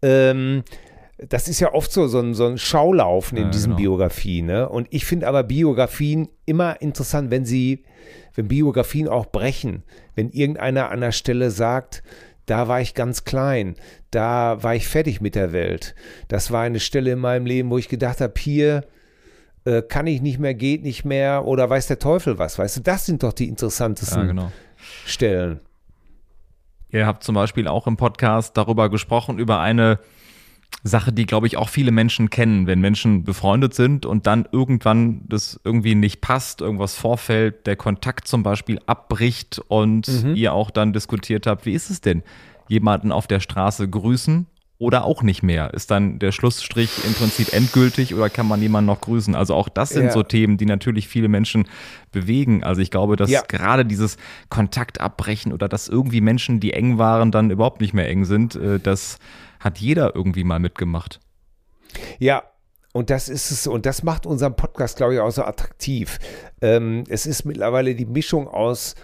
[0.03, 0.65] Ähm,
[1.29, 3.77] das ist ja oft so, so ein, so ein Schaulaufen in Ja, diesen genau.
[3.77, 4.47] Biografien.
[4.47, 4.69] Ne?
[4.69, 7.85] Und ich finde aber Biografien immer interessant, wenn sie,
[8.35, 9.83] wenn Biografien auch brechen.
[10.15, 12.03] Wenn irgendeiner an der Stelle sagt,
[12.47, 13.77] da war ich ganz klein,
[14.11, 15.95] da war ich fertig mit der Welt.
[16.29, 18.85] Das war eine Stelle in meinem Leben, wo ich gedacht habe, hier
[19.65, 22.59] äh, kann ich nicht mehr, geht nicht mehr oder weiß der Teufel was.
[22.59, 24.53] Weißt du, das sind doch die interessantesten Ja, genau.
[25.07, 25.61] Stellen.
[26.89, 30.01] Ihr habt zum Beispiel auch im Podcast darüber gesprochen, über eine
[30.83, 35.23] Sache, die, glaube ich, auch viele Menschen kennen, wenn Menschen befreundet sind und dann irgendwann
[35.29, 40.93] das irgendwie nicht passt, irgendwas vorfällt, der Kontakt zum Beispiel abbricht und ihr auch dann
[40.93, 42.23] diskutiert habt, wie ist es denn,
[42.69, 44.47] jemanden auf der Straße grüßen
[44.79, 45.75] oder auch nicht mehr?
[45.75, 49.35] Ist dann der Schlussstrich im Prinzip endgültig oder kann man jemanden noch grüßen?
[49.35, 50.11] Also auch das sind Ja.
[50.13, 51.69] so Themen, die natürlich viele Menschen
[52.13, 52.65] bewegen.
[52.65, 53.43] Also ich glaube, dass Ja.
[53.47, 54.17] gerade dieses
[54.49, 58.55] Kontakt abbrechen oder dass irgendwie Menschen, die eng waren, dann überhaupt nicht mehr eng sind,
[58.57, 59.19] äh, das
[59.61, 61.21] hat jeder irgendwie mal mitgemacht.
[62.19, 62.43] Ja,
[62.93, 66.19] und das ist es, und das macht unseren Podcast, glaube ich, auch so attraktiv.
[66.61, 68.97] Ähm, es ist mittlerweile die Mischung aus,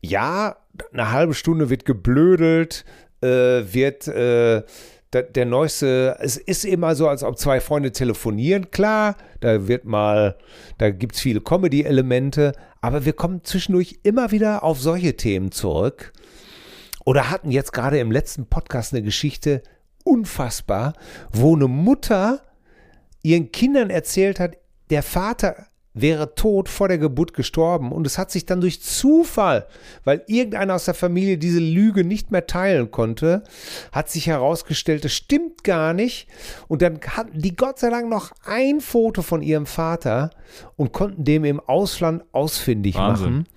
[0.00, 0.56] ja,
[0.92, 2.84] eine halbe Stunde wird geblödelt,
[3.20, 4.62] äh, wird äh,
[5.10, 9.84] da, der neueste, es ist immer so, als ob zwei Freunde telefonieren, klar, da wird
[9.84, 10.36] mal,
[10.78, 16.12] da gibt es viele Comedy-Elemente, aber wir kommen zwischendurch immer wieder auf solche Themen zurück.
[17.04, 19.62] Oder hatten jetzt gerade im letzten Podcast eine Geschichte,
[20.08, 20.94] unfassbar,
[21.32, 22.40] wo eine Mutter
[23.22, 24.56] ihren Kindern erzählt hat,
[24.90, 29.66] der Vater wäre tot vor der Geburt gestorben und es hat sich dann durch Zufall,
[30.04, 33.42] weil irgendeiner aus der Familie diese Lüge nicht mehr teilen konnte,
[33.92, 36.28] hat sich herausgestellt, das stimmt gar nicht
[36.68, 40.30] und dann hatten die Gott sei Dank noch ein Foto von ihrem Vater
[40.76, 43.30] und konnten dem im Ausland ausfindig Wahnsinn.
[43.30, 43.48] machen.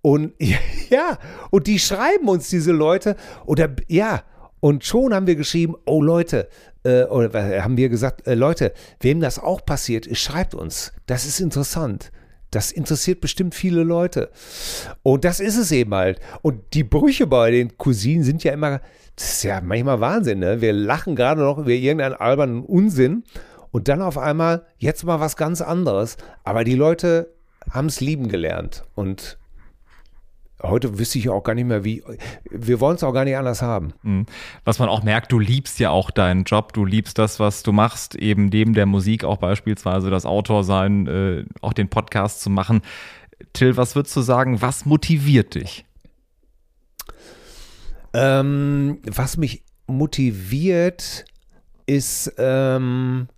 [0.00, 0.32] Und
[0.90, 1.18] ja,
[1.50, 4.22] und die schreiben uns diese Leute oder ja,
[4.60, 6.48] und schon haben wir geschrieben, oh Leute,
[6.84, 10.92] äh, oder was haben wir gesagt, äh, Leute, wem das auch passiert schreibt uns.
[11.06, 12.10] Das ist interessant.
[12.50, 14.30] Das interessiert bestimmt viele Leute.
[15.02, 16.18] Und das ist es eben halt.
[16.40, 18.80] Und die Brüche bei den Cousinen sind ja immer,
[19.16, 20.60] das ist ja manchmal Wahnsinn, ne?
[20.60, 23.24] Wir lachen gerade noch über irgendeinen albernen Unsinn
[23.70, 26.16] und dann auf einmal jetzt mal was ganz anderes.
[26.42, 27.34] Aber die Leute
[27.70, 28.82] haben es lieben gelernt.
[28.94, 29.38] Und
[30.62, 32.02] heute wüsste ich auch gar nicht mehr, wie.
[32.50, 33.92] Wir wollen es auch gar nicht anders haben.
[34.02, 34.26] Mhm.
[34.64, 37.72] Was man auch merkt, du liebst ja auch deinen Job, du liebst das, was du
[37.72, 42.50] machst, eben neben der Musik auch beispielsweise das Autor sein, äh, auch den Podcast zu
[42.50, 42.82] machen.
[43.52, 45.84] Till, was würdest du sagen, was motiviert dich?
[48.12, 51.24] Ähm, was mich motiviert,
[51.86, 53.28] ist ähm,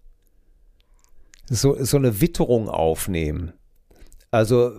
[1.48, 3.52] so, so eine Witterung aufnehmen.
[4.30, 4.72] Also,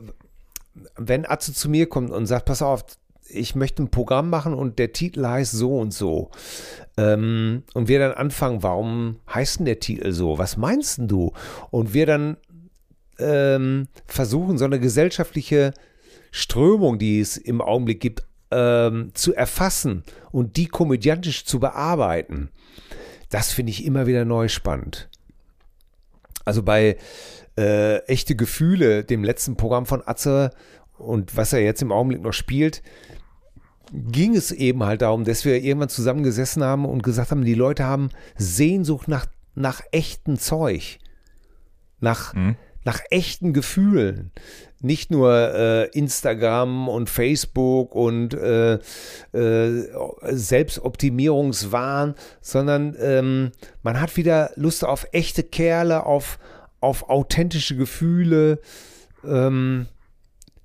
[0.96, 2.86] wenn Atze zu mir kommt und sagt, pass auf,
[3.28, 6.32] ich möchte ein Programm machen und der Titel heißt so und so.
[6.98, 10.38] Ähm, und wir dann anfangen, warum heißt denn der Titel so?
[10.38, 11.34] Was meinst denn du?
[11.70, 12.38] Und wir dann
[13.20, 15.74] ähm, versuchen, so eine gesellschaftliche
[16.32, 22.50] Strömung, die es im Augenblick gibt, ähm, zu erfassen und die komödiantisch zu bearbeiten.
[23.30, 25.10] Das finde ich immer wieder neu spannend.
[26.44, 26.98] Also bei
[27.58, 30.52] äh, Echte Gefühle, dem letzten Programm von Atze
[30.98, 32.82] und was er jetzt im Augenblick noch spielt,
[33.92, 37.84] ging es eben halt darum, dass wir irgendwann zusammengesessen haben und gesagt haben, die Leute
[37.84, 41.00] haben Sehnsucht nach, nach echten Zeug,
[42.00, 42.56] nach, mhm.
[42.86, 44.32] nach echten Gefühlen.
[44.80, 48.80] Nicht nur äh, Instagram und Facebook und äh,
[49.34, 49.88] äh,
[50.24, 53.52] Selbstoptimierungswahn, sondern ähm,
[53.84, 56.40] man hat wieder Lust auf echte Kerle, auf,
[56.82, 58.60] auf authentische Gefühle.
[59.24, 59.88] Ähm,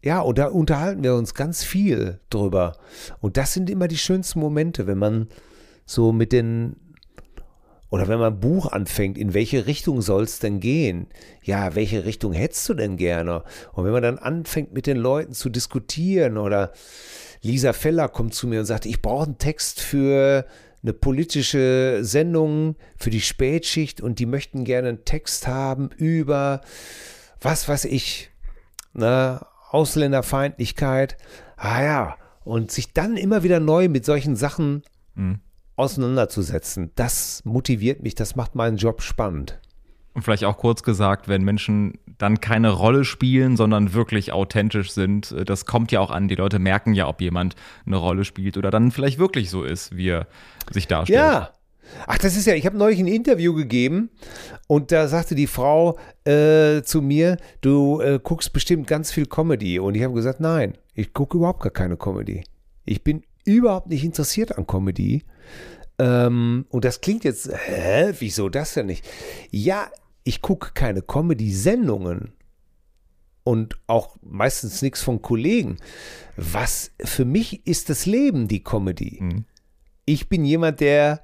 [0.03, 2.77] ja, und da unterhalten wir uns ganz viel drüber.
[3.21, 5.29] Und das sind immer die schönsten Momente, wenn man
[5.85, 6.77] so mit den,
[7.91, 11.09] oder wenn man ein Buch anfängt, in welche Richtung soll es denn gehen?
[11.43, 13.45] Ja, welche Richtung hättest du denn gerne?
[13.73, 16.73] Und wenn man dann anfängt, mit den Leuten zu diskutieren oder
[17.43, 20.47] Lisa Feller kommt zu mir und sagt, ich brauche einen Text für
[20.87, 26.61] eine politische Sendung für die Spätschicht und die möchten gerne einen Text haben über
[27.41, 28.31] was weiß ich,
[28.95, 31.17] ne, Ausländerfeindlichkeit.
[31.57, 34.83] Ah ja, und sich dann immer wieder neu mit solchen Sachen
[35.17, 35.41] mhm.
[35.75, 39.61] auseinanderzusetzen, das motiviert mich, das macht meinen Job spannend.
[40.15, 45.33] Und vielleicht auch kurz gesagt, wenn Menschen dann keine Rolle spielen, sondern wirklich authentisch sind,
[45.33, 46.29] äh, das kommt ja auch an.
[46.29, 49.97] Die Leute merken ja, ob jemand eine Rolle spielt oder dann vielleicht wirklich so ist,
[49.97, 50.27] wie er
[50.71, 51.19] sich darstellt.
[51.19, 51.51] Ja,
[52.07, 54.11] Ach, das ist ja, ich habe neulich ein Interview gegeben
[54.67, 59.79] und da sagte die Frau äh, zu mir, du äh, guckst bestimmt ganz viel Comedy.
[59.79, 62.45] Und ich habe gesagt, nein, ich gucke überhaupt gar keine Comedy.
[62.85, 65.23] Ich bin überhaupt nicht interessiert an Comedy.
[65.99, 69.05] Ähm, und das klingt jetzt, hä, wieso das denn nicht?
[69.51, 69.89] Ja,
[70.27, 72.33] ich gucke keine Comedy-Sendungen
[73.45, 75.77] und auch meistens nichts von Kollegen.
[76.37, 79.19] Was für mich ist das Leben die Comedy?
[79.21, 79.45] Mhm.
[80.05, 81.23] Ich bin jemand, der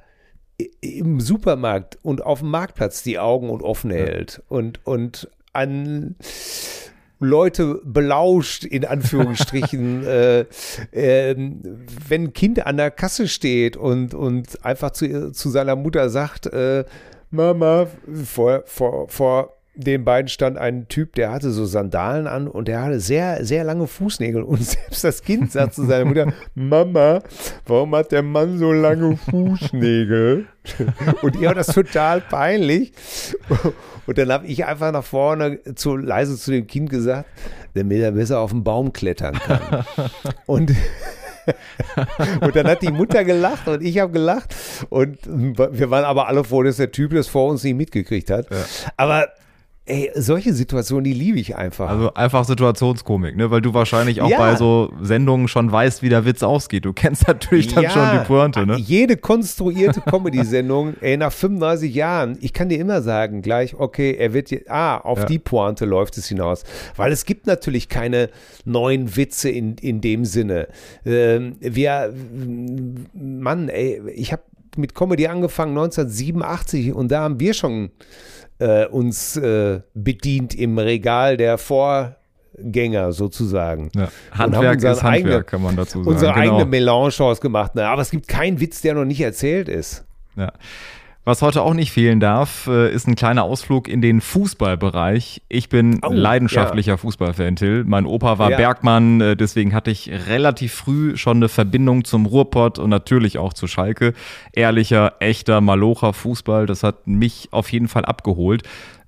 [0.81, 6.15] im Supermarkt und auf dem Marktplatz die Augen und offen hält und, und an
[7.19, 10.41] Leute belauscht, in Anführungsstrichen, äh,
[10.93, 11.35] äh,
[12.09, 16.47] wenn ein Kind an der Kasse steht und, und einfach zu, zu seiner Mutter sagt,
[16.47, 16.85] äh,
[17.33, 17.87] Mama,
[18.25, 22.83] vor, vor, vor den beiden stand ein Typ, der hatte so Sandalen an und der
[22.83, 24.43] hatte sehr, sehr lange Fußnägel.
[24.43, 27.23] Und selbst das Kind sagt zu seiner Mutter, Mama,
[27.67, 30.47] warum hat der Mann so lange Fußnägel?
[31.23, 32.93] Und ihr war das total peinlich.
[34.07, 37.29] Und dann habe ich einfach nach vorne zu, leise zu dem Kind gesagt,
[37.75, 39.85] damit er besser auf den Baum klettern kann.
[40.47, 40.73] Und
[42.41, 44.55] und dann hat die Mutter gelacht und ich habe gelacht.
[44.89, 48.51] Und wir waren aber alle froh, dass der Typ das vor uns nicht mitgekriegt hat.
[48.51, 48.65] Ja.
[48.97, 49.29] Aber
[49.85, 51.89] Ey, solche Situationen, die liebe ich einfach.
[51.89, 53.51] Also einfach Situationskomik, ne?
[53.51, 54.39] Weil du wahrscheinlich auch ja.
[54.39, 56.85] bei so Sendungen schon weißt, wie der Witz ausgeht.
[56.85, 58.77] Du kennst natürlich dann ja, schon die Pointe, ne?
[58.77, 64.33] Jede konstruierte Comedy-Sendung, ey, nach 35 Jahren, ich kann dir immer sagen, gleich, okay, er
[64.33, 65.25] wird, jetzt, ah, auf ja.
[65.25, 66.63] die Pointe läuft es hinaus.
[66.95, 68.31] Weil es gibt natürlich keine
[68.65, 70.69] neuen Witze in, in dem Sinne.
[71.05, 72.15] Ähm, wir,
[73.15, 74.43] Mann, ey, ich habe
[74.77, 77.91] mit Comedy angefangen 1987 und da haben wir schon
[78.59, 83.91] äh, uns äh, bedient im Regal der Vorgänger sozusagen.
[83.95, 84.09] Ja.
[84.33, 86.09] Handwerk ist Handwerk, eigene, kann man dazu sagen.
[86.09, 86.57] Unsere genau.
[86.57, 87.75] eigene Melange ausgemacht.
[87.75, 87.87] Ne?
[87.87, 90.05] Aber es gibt keinen Witz, der noch nicht erzählt ist.
[90.37, 90.53] Ja.
[91.25, 95.43] Was heute auch nicht fehlen darf, äh, ist ein kleiner Ausflug in den Fußballbereich.
[95.49, 96.97] Ich bin oh, leidenschaftlicher ja.
[96.97, 97.85] Fußballfan, Till.
[97.85, 98.57] Mein Opa war ja.
[98.57, 103.53] Bergmann, äh, deswegen hatte ich relativ früh schon eine Verbindung zum Ruhrpott und natürlich auch
[103.53, 104.15] zu Schalke.
[104.53, 108.65] Ehrlicher, echter, malocher Fußball, das hat mich auf jeden Fall abgeholt.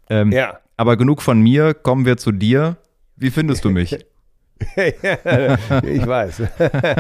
[0.08, 0.60] Ähm, ja.
[0.76, 2.76] Aber genug von mir, kommen wir zu dir.
[3.16, 3.92] Wie findest du mich?
[4.76, 6.42] ich weiß.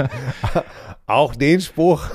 [1.06, 2.08] auch den Spruch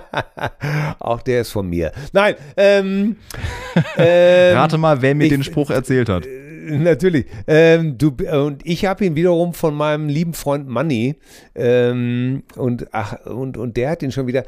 [0.98, 1.92] Auch der ist von mir.
[2.12, 3.16] Nein, ähm,
[3.96, 6.26] ähm, Rate mal, wer mir ich, den Spruch erzählt hat.
[6.26, 7.26] Äh, natürlich.
[7.46, 11.16] Ähm, du, und ich habe ihn wiederum von meinem lieben Freund Manny.
[11.54, 14.44] Ähm, und, ach, und, und der hat ihn schon wieder.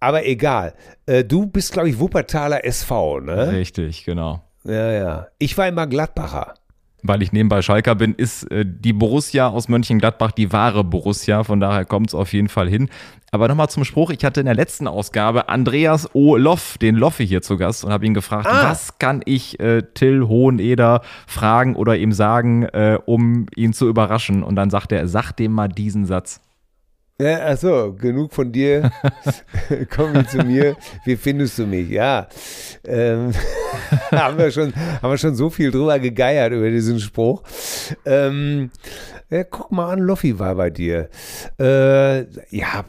[0.00, 0.74] Aber egal.
[1.06, 3.52] Äh, du bist, glaube ich, Wuppertaler SV, ne?
[3.52, 4.42] Richtig, genau.
[4.64, 5.26] Ja, ja.
[5.38, 6.54] Ich war immer Gladbacher
[7.02, 11.44] weil ich nebenbei Schalker bin, ist äh, die Borussia aus Mönchengladbach die wahre Borussia.
[11.44, 12.88] Von daher kommt es auf jeden Fall hin.
[13.30, 14.10] Aber nochmal zum Spruch.
[14.10, 16.36] Ich hatte in der letzten Ausgabe Andreas O.
[16.36, 18.70] Loff, den Loffe hier zu Gast und habe ihn gefragt, ah.
[18.70, 24.42] was kann ich äh, Till Hoheneder fragen oder ihm sagen, äh, um ihn zu überraschen?
[24.42, 26.40] Und dann sagt er, sag dem mal diesen Satz.
[27.20, 28.92] Ja, achso, genug von dir.
[29.90, 30.76] Komm zu mir.
[31.04, 31.90] Wie findest du mich?
[31.90, 32.28] Ja.
[32.84, 33.32] Ähm.
[34.12, 37.42] haben, wir schon, haben wir schon so viel drüber gegeiert über diesen Spruch.
[38.04, 38.70] Ähm,
[39.30, 41.08] ja, guck mal an, Loffi war bei dir.
[41.58, 42.20] Äh,
[42.54, 42.84] ja,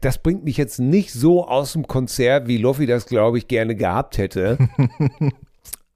[0.00, 3.74] das bringt mich jetzt nicht so aus dem Konzert, wie Loffi das, glaube ich, gerne
[3.74, 4.58] gehabt hätte.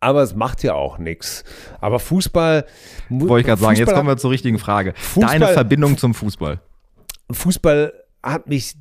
[0.00, 1.44] aber es macht ja auch nichts.
[1.80, 2.66] Aber Fußball.
[3.08, 4.92] Wollte ich gerade sagen, jetzt kommen wir zur richtigen Frage.
[4.96, 6.60] Fußball, Deine Verbindung zum Fußball.
[7.30, 8.76] Fußball hat mich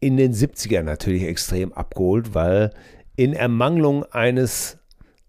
[0.00, 2.70] in den 70ern natürlich extrem abgeholt, weil
[3.16, 4.78] in Ermangelung eines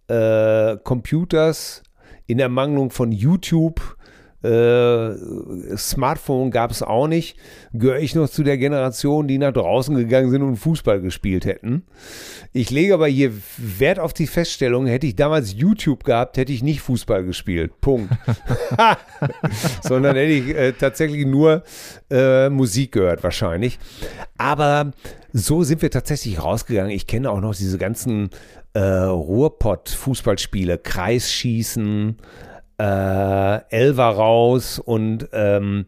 [0.07, 1.83] äh, Computers,
[2.25, 3.97] in Ermangelung von YouTube,
[4.43, 7.37] äh, Smartphone gab es auch nicht.
[7.71, 11.83] Gehöre ich noch zu der Generation, die nach draußen gegangen sind und Fußball gespielt hätten.
[12.51, 16.61] Ich lege aber hier Wert auf die Feststellung, hätte ich damals YouTube gehabt, hätte ich
[16.61, 17.79] nicht Fußball gespielt.
[17.81, 18.13] Punkt.
[19.81, 21.63] Sondern hätte ich äh, tatsächlich nur
[22.11, 23.79] äh, Musik gehört, wahrscheinlich.
[24.37, 24.91] Aber
[25.31, 26.91] so sind wir tatsächlich rausgegangen.
[26.91, 28.29] Ich kenne auch noch diese ganzen
[28.73, 32.17] äh, Ruhrpott-Fußballspiele, Kreisschießen,
[32.77, 35.85] äh, Elver raus und ähm,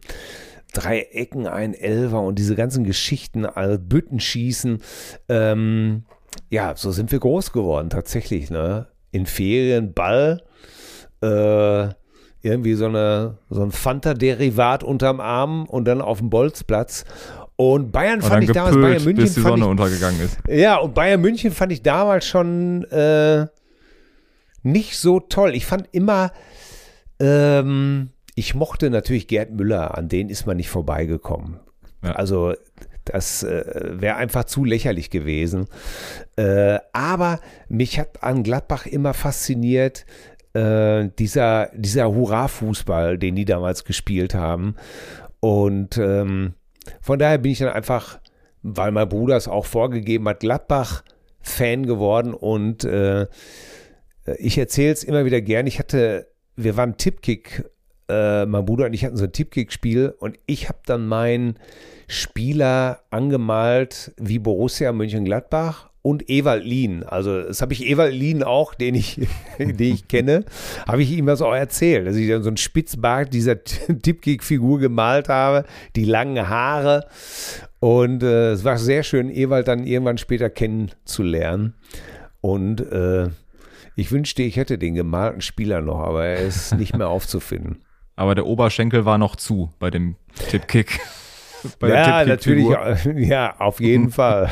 [0.72, 4.82] drei Ecken ein Elver und diese ganzen Geschichten, also Bütten schießen.
[5.28, 6.04] Ähm,
[6.50, 8.50] ja, so sind wir groß geworden, tatsächlich.
[8.50, 8.86] Ne?
[9.10, 10.42] In Ferien, Ball,
[11.22, 11.88] äh,
[12.42, 17.04] irgendwie so, eine, so ein Fanta-Derivat unterm Arm und dann auf dem Bolzplatz.
[17.56, 19.24] Und Bayern fand ich damals, Bayern München.
[19.24, 20.38] Bis die Sonne ich, untergegangen ist.
[20.46, 23.46] Ja, und Bayern München fand ich damals schon äh,
[24.62, 25.54] nicht so toll.
[25.54, 26.32] Ich fand immer,
[27.20, 31.60] ähm, ich mochte natürlich Gerd Müller, an den ist man nicht vorbeigekommen.
[32.02, 32.12] Ja.
[32.12, 32.54] Also
[33.06, 33.64] das äh,
[34.00, 35.66] wäre einfach zu lächerlich gewesen.
[36.36, 40.04] Äh, aber mich hat an Gladbach immer fasziniert,
[40.52, 44.74] äh, dieser, dieser Hurra-Fußball, den die damals gespielt haben.
[45.40, 46.54] Und ähm,
[47.00, 48.18] von daher bin ich dann einfach,
[48.62, 52.34] weil mein Bruder es auch vorgegeben hat, Gladbach-Fan geworden.
[52.34, 53.26] Und äh,
[54.38, 55.66] ich erzähle es immer wieder gern.
[55.66, 56.26] Ich hatte
[56.56, 57.64] wir waren Tipkick,
[58.08, 61.58] äh, mein Bruder und ich hatten so ein Tipkick-Spiel und ich habe dann meinen
[62.08, 67.02] Spieler angemalt wie Borussia Mönchengladbach und Ewald Lien.
[67.02, 69.20] Also das habe ich Ewald Lien auch, den ich,
[69.58, 70.44] den ich kenne,
[70.86, 73.62] habe ich ihm das auch erzählt, dass ich dann so einen Spitzbart dieser
[74.02, 75.64] Tipkick-Figur gemalt habe,
[75.96, 77.06] die langen Haare
[77.80, 81.74] und äh, es war sehr schön, Ewald dann irgendwann später kennenzulernen
[82.40, 83.28] und äh,
[83.96, 87.82] ich wünschte, ich hätte den gemalten Spieler noch, aber er ist nicht mehr aufzufinden.
[88.14, 90.16] Aber der Oberschenkel war noch zu bei dem
[90.48, 91.00] Tippkick.
[91.80, 92.68] Bei ja, natürlich,
[93.16, 94.50] ja, auf jeden Fall.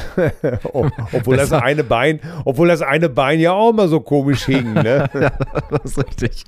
[1.13, 4.73] obwohl das, das eine Bein, obwohl das eine Bein ja auch mal so komisch hing,
[4.73, 5.09] ne?
[5.15, 5.31] ja,
[5.71, 6.43] das ist richtig.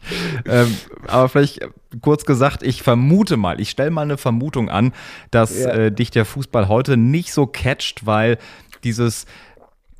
[0.45, 0.75] Ähm,
[1.07, 1.61] aber vielleicht
[2.01, 4.93] kurz gesagt, ich vermute mal, ich stelle mal eine Vermutung an,
[5.31, 5.71] dass ja.
[5.71, 8.39] äh, dich der Fußball heute nicht so catcht, weil
[8.83, 9.27] dieses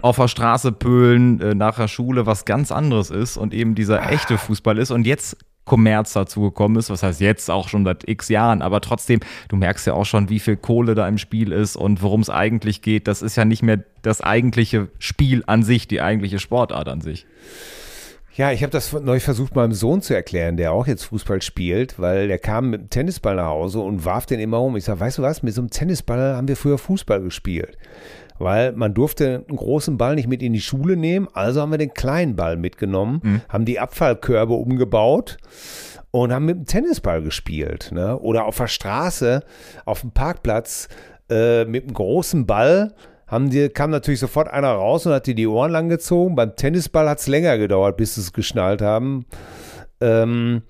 [0.07, 4.11] auf der Straße pölen äh, nach der Schule was ganz anderes ist und eben dieser
[4.11, 8.09] echte Fußball ist und jetzt Kommerz dazu gekommen ist, was heißt jetzt auch schon seit
[8.09, 11.51] x Jahren, aber trotzdem, du merkst ja auch schon, wie viel Kohle da im Spiel
[11.51, 13.09] ist und worum es eigentlich geht.
[13.09, 17.27] Das ist ja nicht mehr das eigentliche Spiel an sich, die eigentliche Sportart an sich.
[18.37, 21.99] Ja, ich habe das neu versucht, meinem Sohn zu erklären, der auch jetzt Fußball spielt,
[21.99, 24.77] weil der kam mit dem Tennisball nach Hause und warf den immer um.
[24.77, 27.77] Ich sage, weißt du was, mit so einem Tennisball haben wir früher Fußball gespielt
[28.39, 31.79] weil man durfte einen großen Ball nicht mit in die Schule nehmen, also haben wir
[31.79, 33.41] den kleinen Ball mitgenommen, mhm.
[33.49, 35.39] haben die Abfallkörbe umgebaut
[36.11, 37.91] und haben mit dem Tennisball gespielt.
[37.93, 38.19] Ne?
[38.19, 39.43] Oder auf der Straße,
[39.85, 40.89] auf dem Parkplatz
[41.29, 42.95] äh, mit einem großen Ball
[43.27, 46.37] haben die, kam natürlich sofort einer raus und hat dir die Ohren lang gezogen.
[46.37, 49.27] Beim Tennisball hat es länger gedauert, bis sie es geschnallt haben.
[50.01, 50.63] Ähm,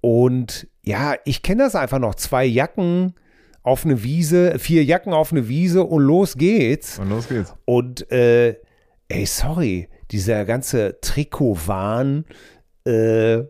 [0.00, 2.14] und ja, ich kenne das einfach noch.
[2.14, 3.14] Zwei Jacken,
[3.62, 6.98] auf eine Wiese, vier Jacken auf eine Wiese und los geht's.
[6.98, 7.54] Und los geht's.
[7.64, 8.56] Und äh,
[9.08, 12.24] ey, sorry, dieser ganze Trikotwahn,
[12.84, 13.42] äh,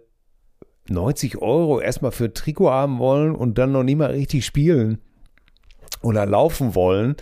[0.88, 4.98] 90 Euro erstmal für Trikot haben wollen und dann noch nie mal richtig spielen
[6.03, 7.16] oder laufen wollen,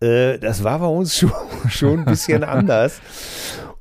[0.00, 1.30] äh, das war bei uns schon,
[1.68, 3.00] schon ein bisschen anders.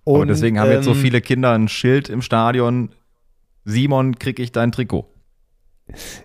[0.04, 2.90] Und, und deswegen haben ähm, jetzt so ähm, viele Kinder ein Schild im Stadion.
[3.66, 5.08] Simon, krieg ich dein Trikot?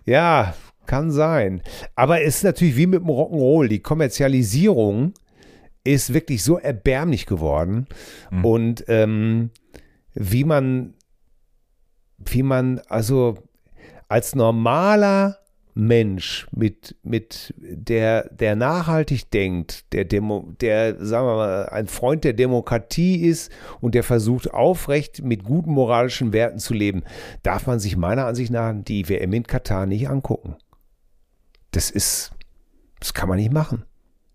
[0.04, 0.54] Ja,
[0.86, 1.62] kann sein.
[1.94, 3.68] Aber es ist natürlich wie mit dem Rock'n'Roll.
[3.68, 5.14] Die Kommerzialisierung
[5.84, 7.86] ist wirklich so erbärmlich geworden.
[8.30, 8.44] Mhm.
[8.44, 9.50] Und ähm,
[10.14, 10.94] wie man,
[12.18, 13.38] wie man, also
[14.08, 15.38] als normaler
[15.74, 22.24] Mensch mit, mit der, der nachhaltig denkt, der Demo, der, sagen wir mal, ein Freund
[22.24, 27.02] der Demokratie ist und der versucht aufrecht mit guten moralischen Werten zu leben,
[27.42, 30.56] darf man sich meiner Ansicht nach die WM in Katar nicht angucken
[31.76, 32.32] das ist,
[33.00, 33.84] das kann man nicht machen.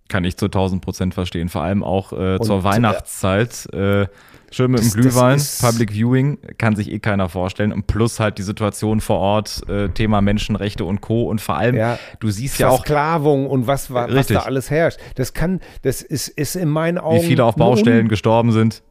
[0.10, 1.48] Kann ich zu 1000 Prozent verstehen.
[1.50, 3.66] Vor allem auch äh, zur äh, Weihnachtszeit.
[3.74, 4.08] Äh,
[4.54, 7.72] Schön mit dem Das- das Glühwein, Public Viewing, kann sich eh keiner vorstellen.
[7.72, 11.24] Und plus halt die Situation vor Ort, äh, Thema Menschenrechte und Co.
[11.30, 11.98] Und vor allem, Ja.
[12.20, 14.36] du siehst ja auch, Versklavung und was, wa- was Richtig.
[14.38, 15.00] da alles herrscht.
[15.16, 17.22] Das kann, das ist, ist in meinen Augen.
[17.24, 18.84] wie viele auf Baustellen gestorben sind.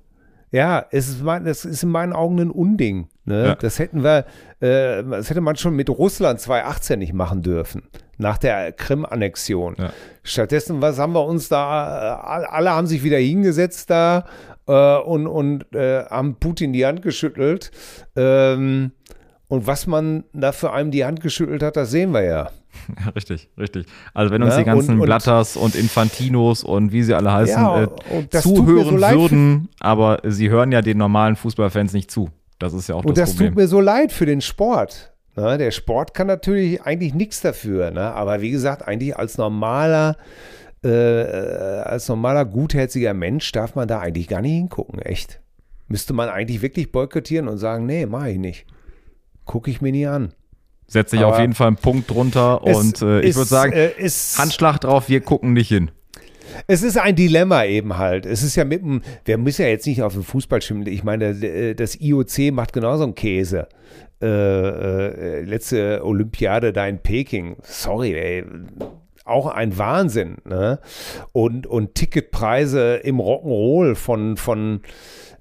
[0.51, 3.09] Ja, es ist, mein- das ist in meinen Augen ein Unding.
[3.31, 3.47] Ne?
[3.47, 3.55] Ja.
[3.55, 4.25] Das hätten wir,
[4.61, 7.83] äh, das hätte man schon mit Russland 2018 nicht machen dürfen,
[8.19, 9.77] nach der Krim-Annexion.
[9.79, 9.91] Ja.
[10.23, 14.25] Stattdessen, was haben wir uns da, äh, alle haben sich wieder hingesetzt da
[14.67, 17.71] äh, und, und äh, haben Putin die Hand geschüttelt.
[18.17, 18.93] Ähm,
[19.49, 22.51] und was man da für einem die Hand geschüttelt hat, das sehen wir ja.
[23.05, 23.87] Ja, richtig, richtig.
[24.15, 27.33] Also wenn uns Ja, die ganzen und- und- Blatters und Infantinos und wie sie alle
[27.33, 32.31] heißen, Ja, äh, zuhören so würden, aber sie hören ja den normalen Fußballfans nicht zu.
[32.61, 33.49] Das ist ja auch Und das, das Problem.
[33.49, 35.13] tut mir so leid für den Sport.
[35.35, 35.59] Ne?
[35.59, 37.91] Der Sport kann natürlich eigentlich nichts dafür.
[37.91, 38.03] Ne?
[38.03, 40.17] Aber wie gesagt, eigentlich als normaler,
[40.85, 45.01] äh, als normaler, gutherziger Mensch darf man da eigentlich gar nicht hingucken.
[45.01, 45.41] Echt.
[45.89, 48.67] Müsste man eigentlich wirklich boykottieren und sagen, nee, mach ich nicht.
[49.47, 50.35] Gucke ich mir nie an.
[50.87, 53.91] Setze ich aber auf jeden Fall einen Punkt drunter und äh, ich würde sagen, äh,
[54.37, 55.91] Handschlag drauf, wir gucken nicht hin.
[56.67, 58.27] Es ist ein Dilemma eben halt.
[58.27, 60.93] Es ist ja mit dem, wir müssen ja jetzt nicht auf den Fußball schimpfen.
[60.93, 63.69] Ich meine, äh, das IOC macht genauso einen Käse.
[64.23, 67.57] Äh, äh, letzte Olympiade da in Peking.
[67.63, 68.45] Sorry, ey.
[69.25, 70.39] Auch ein Wahnsinn.
[70.45, 70.81] Ne?
[71.33, 74.83] Und, und Ticketpreise im Rock'n'Roll von, von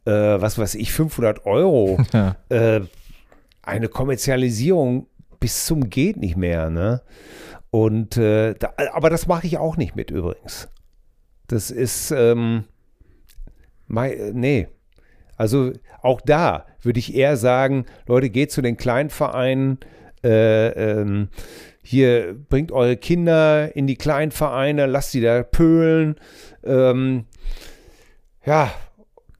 [0.05, 1.99] äh, was weiß ich, 500 Euro.
[2.13, 2.35] Ja.
[2.49, 2.81] äh,
[3.61, 5.07] eine Kommerzialisierung
[5.39, 6.69] bis zum geht nicht mehr.
[6.69, 7.01] Ne?
[7.71, 10.69] Und äh, da, aber das mache ich auch nicht mit übrigens.
[11.49, 12.63] Das ist ähm,
[13.87, 14.67] mei- nee.
[15.35, 19.79] Also auch da würde ich eher sagen, Leute, geht zu den kleinen Vereinen,
[20.23, 21.29] äh, ähm,
[21.81, 26.15] hier bringt eure Kinder in die kleinen Vereine, lasst sie da pölen.
[26.63, 27.25] Ähm,
[28.45, 28.71] ja,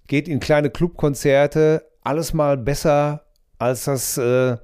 [0.08, 3.26] geht in kleine Clubkonzerte, alles mal besser
[3.60, 4.58] als das äh,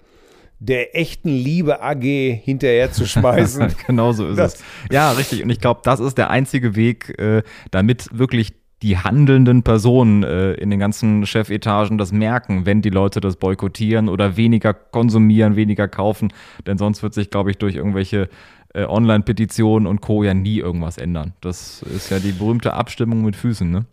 [0.59, 2.01] der echten Liebe AG
[2.43, 3.67] hinterher zu schmeißen.
[3.87, 4.63] genau so ist Das- es.
[4.91, 5.43] Ja, richtig.
[5.43, 10.53] Und ich glaube, das ist der einzige Weg, äh, damit wirklich die handelnden Personen äh,
[10.53, 15.87] in den ganzen Chefetagen das merken, wenn die Leute das boykottieren oder weniger konsumieren, weniger
[15.87, 16.31] kaufen.
[16.67, 18.29] Denn sonst wird sich, glaube ich, durch irgendwelche
[18.73, 20.23] äh, Online-Petitionen und Co.
[20.23, 21.33] ja nie irgendwas ändern.
[21.41, 23.85] Das ist ja die berühmte Abstimmung mit Füßen, ne?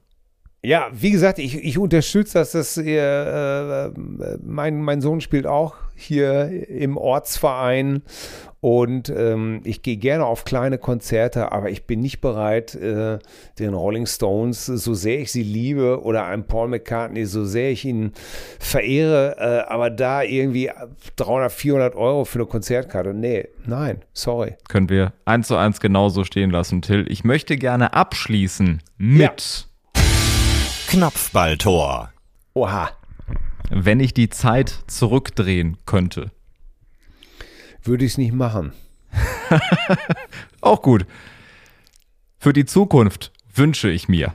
[0.65, 2.53] Ja, wie gesagt, ich, ich unterstütze das.
[2.53, 8.03] Dass ihr, äh, mein, mein Sohn spielt auch hier im Ortsverein
[8.61, 13.19] und ähm, ich gehe gerne auf kleine Konzerte, aber ich bin nicht bereit, äh,
[13.59, 17.85] den Rolling Stones, so sehr ich sie liebe, oder einem Paul McCartney, so sehr ich
[17.85, 18.13] ihn
[18.61, 20.71] verehre, äh, aber da irgendwie
[21.17, 23.13] 300, 400 Euro für eine Konzertkarte.
[23.13, 24.55] Nee, nein, sorry.
[24.69, 27.05] Können wir eins zu eins genauso stehen lassen, Till.
[27.09, 29.67] Ich möchte gerne abschließen mit,
[30.97, 32.12] Knopfballtor.
[32.53, 32.90] Oha,
[33.70, 36.30] wenn ich die Zeit zurückdrehen könnte.
[37.82, 38.74] würde ich es nicht machen.
[40.61, 41.07] Auch gut.
[42.38, 44.34] Für die Zukunft wünsche ich mir,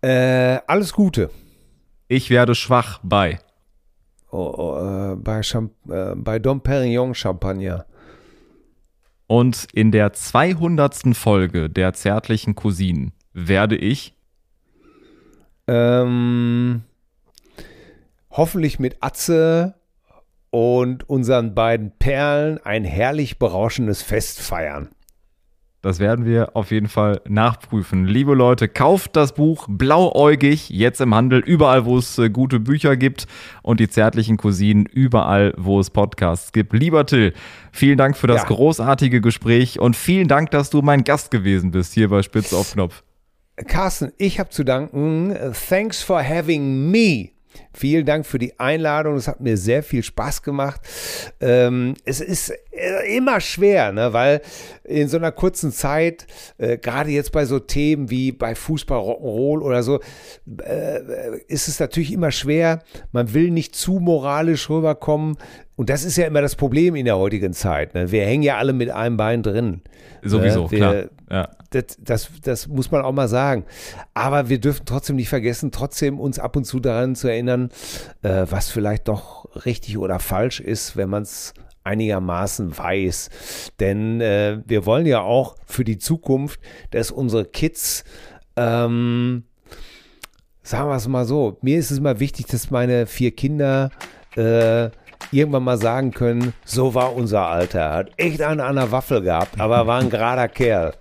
[0.00, 1.30] Äh, alles Gute.
[2.06, 3.40] ich werde schwach bei.
[4.30, 7.84] Oh, oh, äh, bei, Champ äh, bei Dom Perignon Champagner.
[9.26, 11.16] Und in der 200.
[11.16, 14.14] Folge der zärtlichen Cousinen werde ich,
[15.72, 16.82] Ähm,
[18.30, 19.76] hoffentlich mit Atze
[20.50, 24.88] und unseren beiden Perlen ein herrlich berauschendes Fest feiern.
[25.82, 28.04] das werden wir auf jeden Fall nachprüfen.
[28.04, 32.96] Liebe Leute, kauft das Buch blauäugig, jetzt im Handel, überall, wo es äh, gute Bücher
[32.96, 33.26] gibt
[33.62, 36.72] und die zärtlichen Cousinen überall, wo es Podcasts gibt.
[36.72, 37.32] Lieber Till,
[37.70, 38.48] vielen Dank für das Ja.
[38.48, 42.72] großartige Gespräch und vielen Dank, dass du mein Gast gewesen bist hier bei Spitz auf
[42.72, 43.04] Knopf.
[43.66, 45.34] Carsten, ich habe zu danken.
[45.68, 47.30] Thanks for having me.
[47.72, 49.16] Vielen Dank für die Einladung.
[49.16, 50.80] Es hat mir sehr viel Spaß gemacht.
[51.40, 54.12] Ähm, es ist äh, immer schwer, ne?
[54.12, 54.40] weil
[54.84, 56.26] in so einer kurzen Zeit,
[56.58, 60.00] äh, gerade jetzt bei so Themen wie bei Fußball, Rock'n'Roll oder so,
[60.62, 61.00] äh,
[61.48, 62.80] ist es natürlich immer schwer.
[63.12, 65.36] Man will nicht zu moralisch rüberkommen.
[65.76, 67.94] Und das ist ja immer das Problem in der heutigen Zeit.
[67.94, 68.10] Ne?
[68.12, 69.82] Wir hängen ja alle mit einem Bein drin.
[70.22, 70.70] Sowieso, Ne?
[70.70, 70.94] Wir- klar.
[71.30, 71.48] Ja.
[71.70, 73.64] Das, das, das muss man auch mal sagen.
[74.12, 77.70] Aber wir dürfen trotzdem nicht vergessen, trotzdem uns ab und zu daran zu erinnern,
[78.22, 81.54] äh, was vielleicht doch richtig oder falsch ist, wenn man es
[81.84, 83.30] einigermaßen weiß.
[83.78, 86.60] Denn äh, wir wollen ja auch für die Zukunft,
[86.90, 88.04] dass unsere Kids,
[88.56, 89.44] ähm,
[90.62, 93.90] sagen wir es mal so, mir ist es immer wichtig, dass meine vier Kinder
[94.36, 94.90] äh,
[95.32, 97.92] irgendwann mal sagen können, so war unser Alter.
[97.92, 100.94] Hat echt einen an der Waffel gehabt, aber war ein gerader Kerl.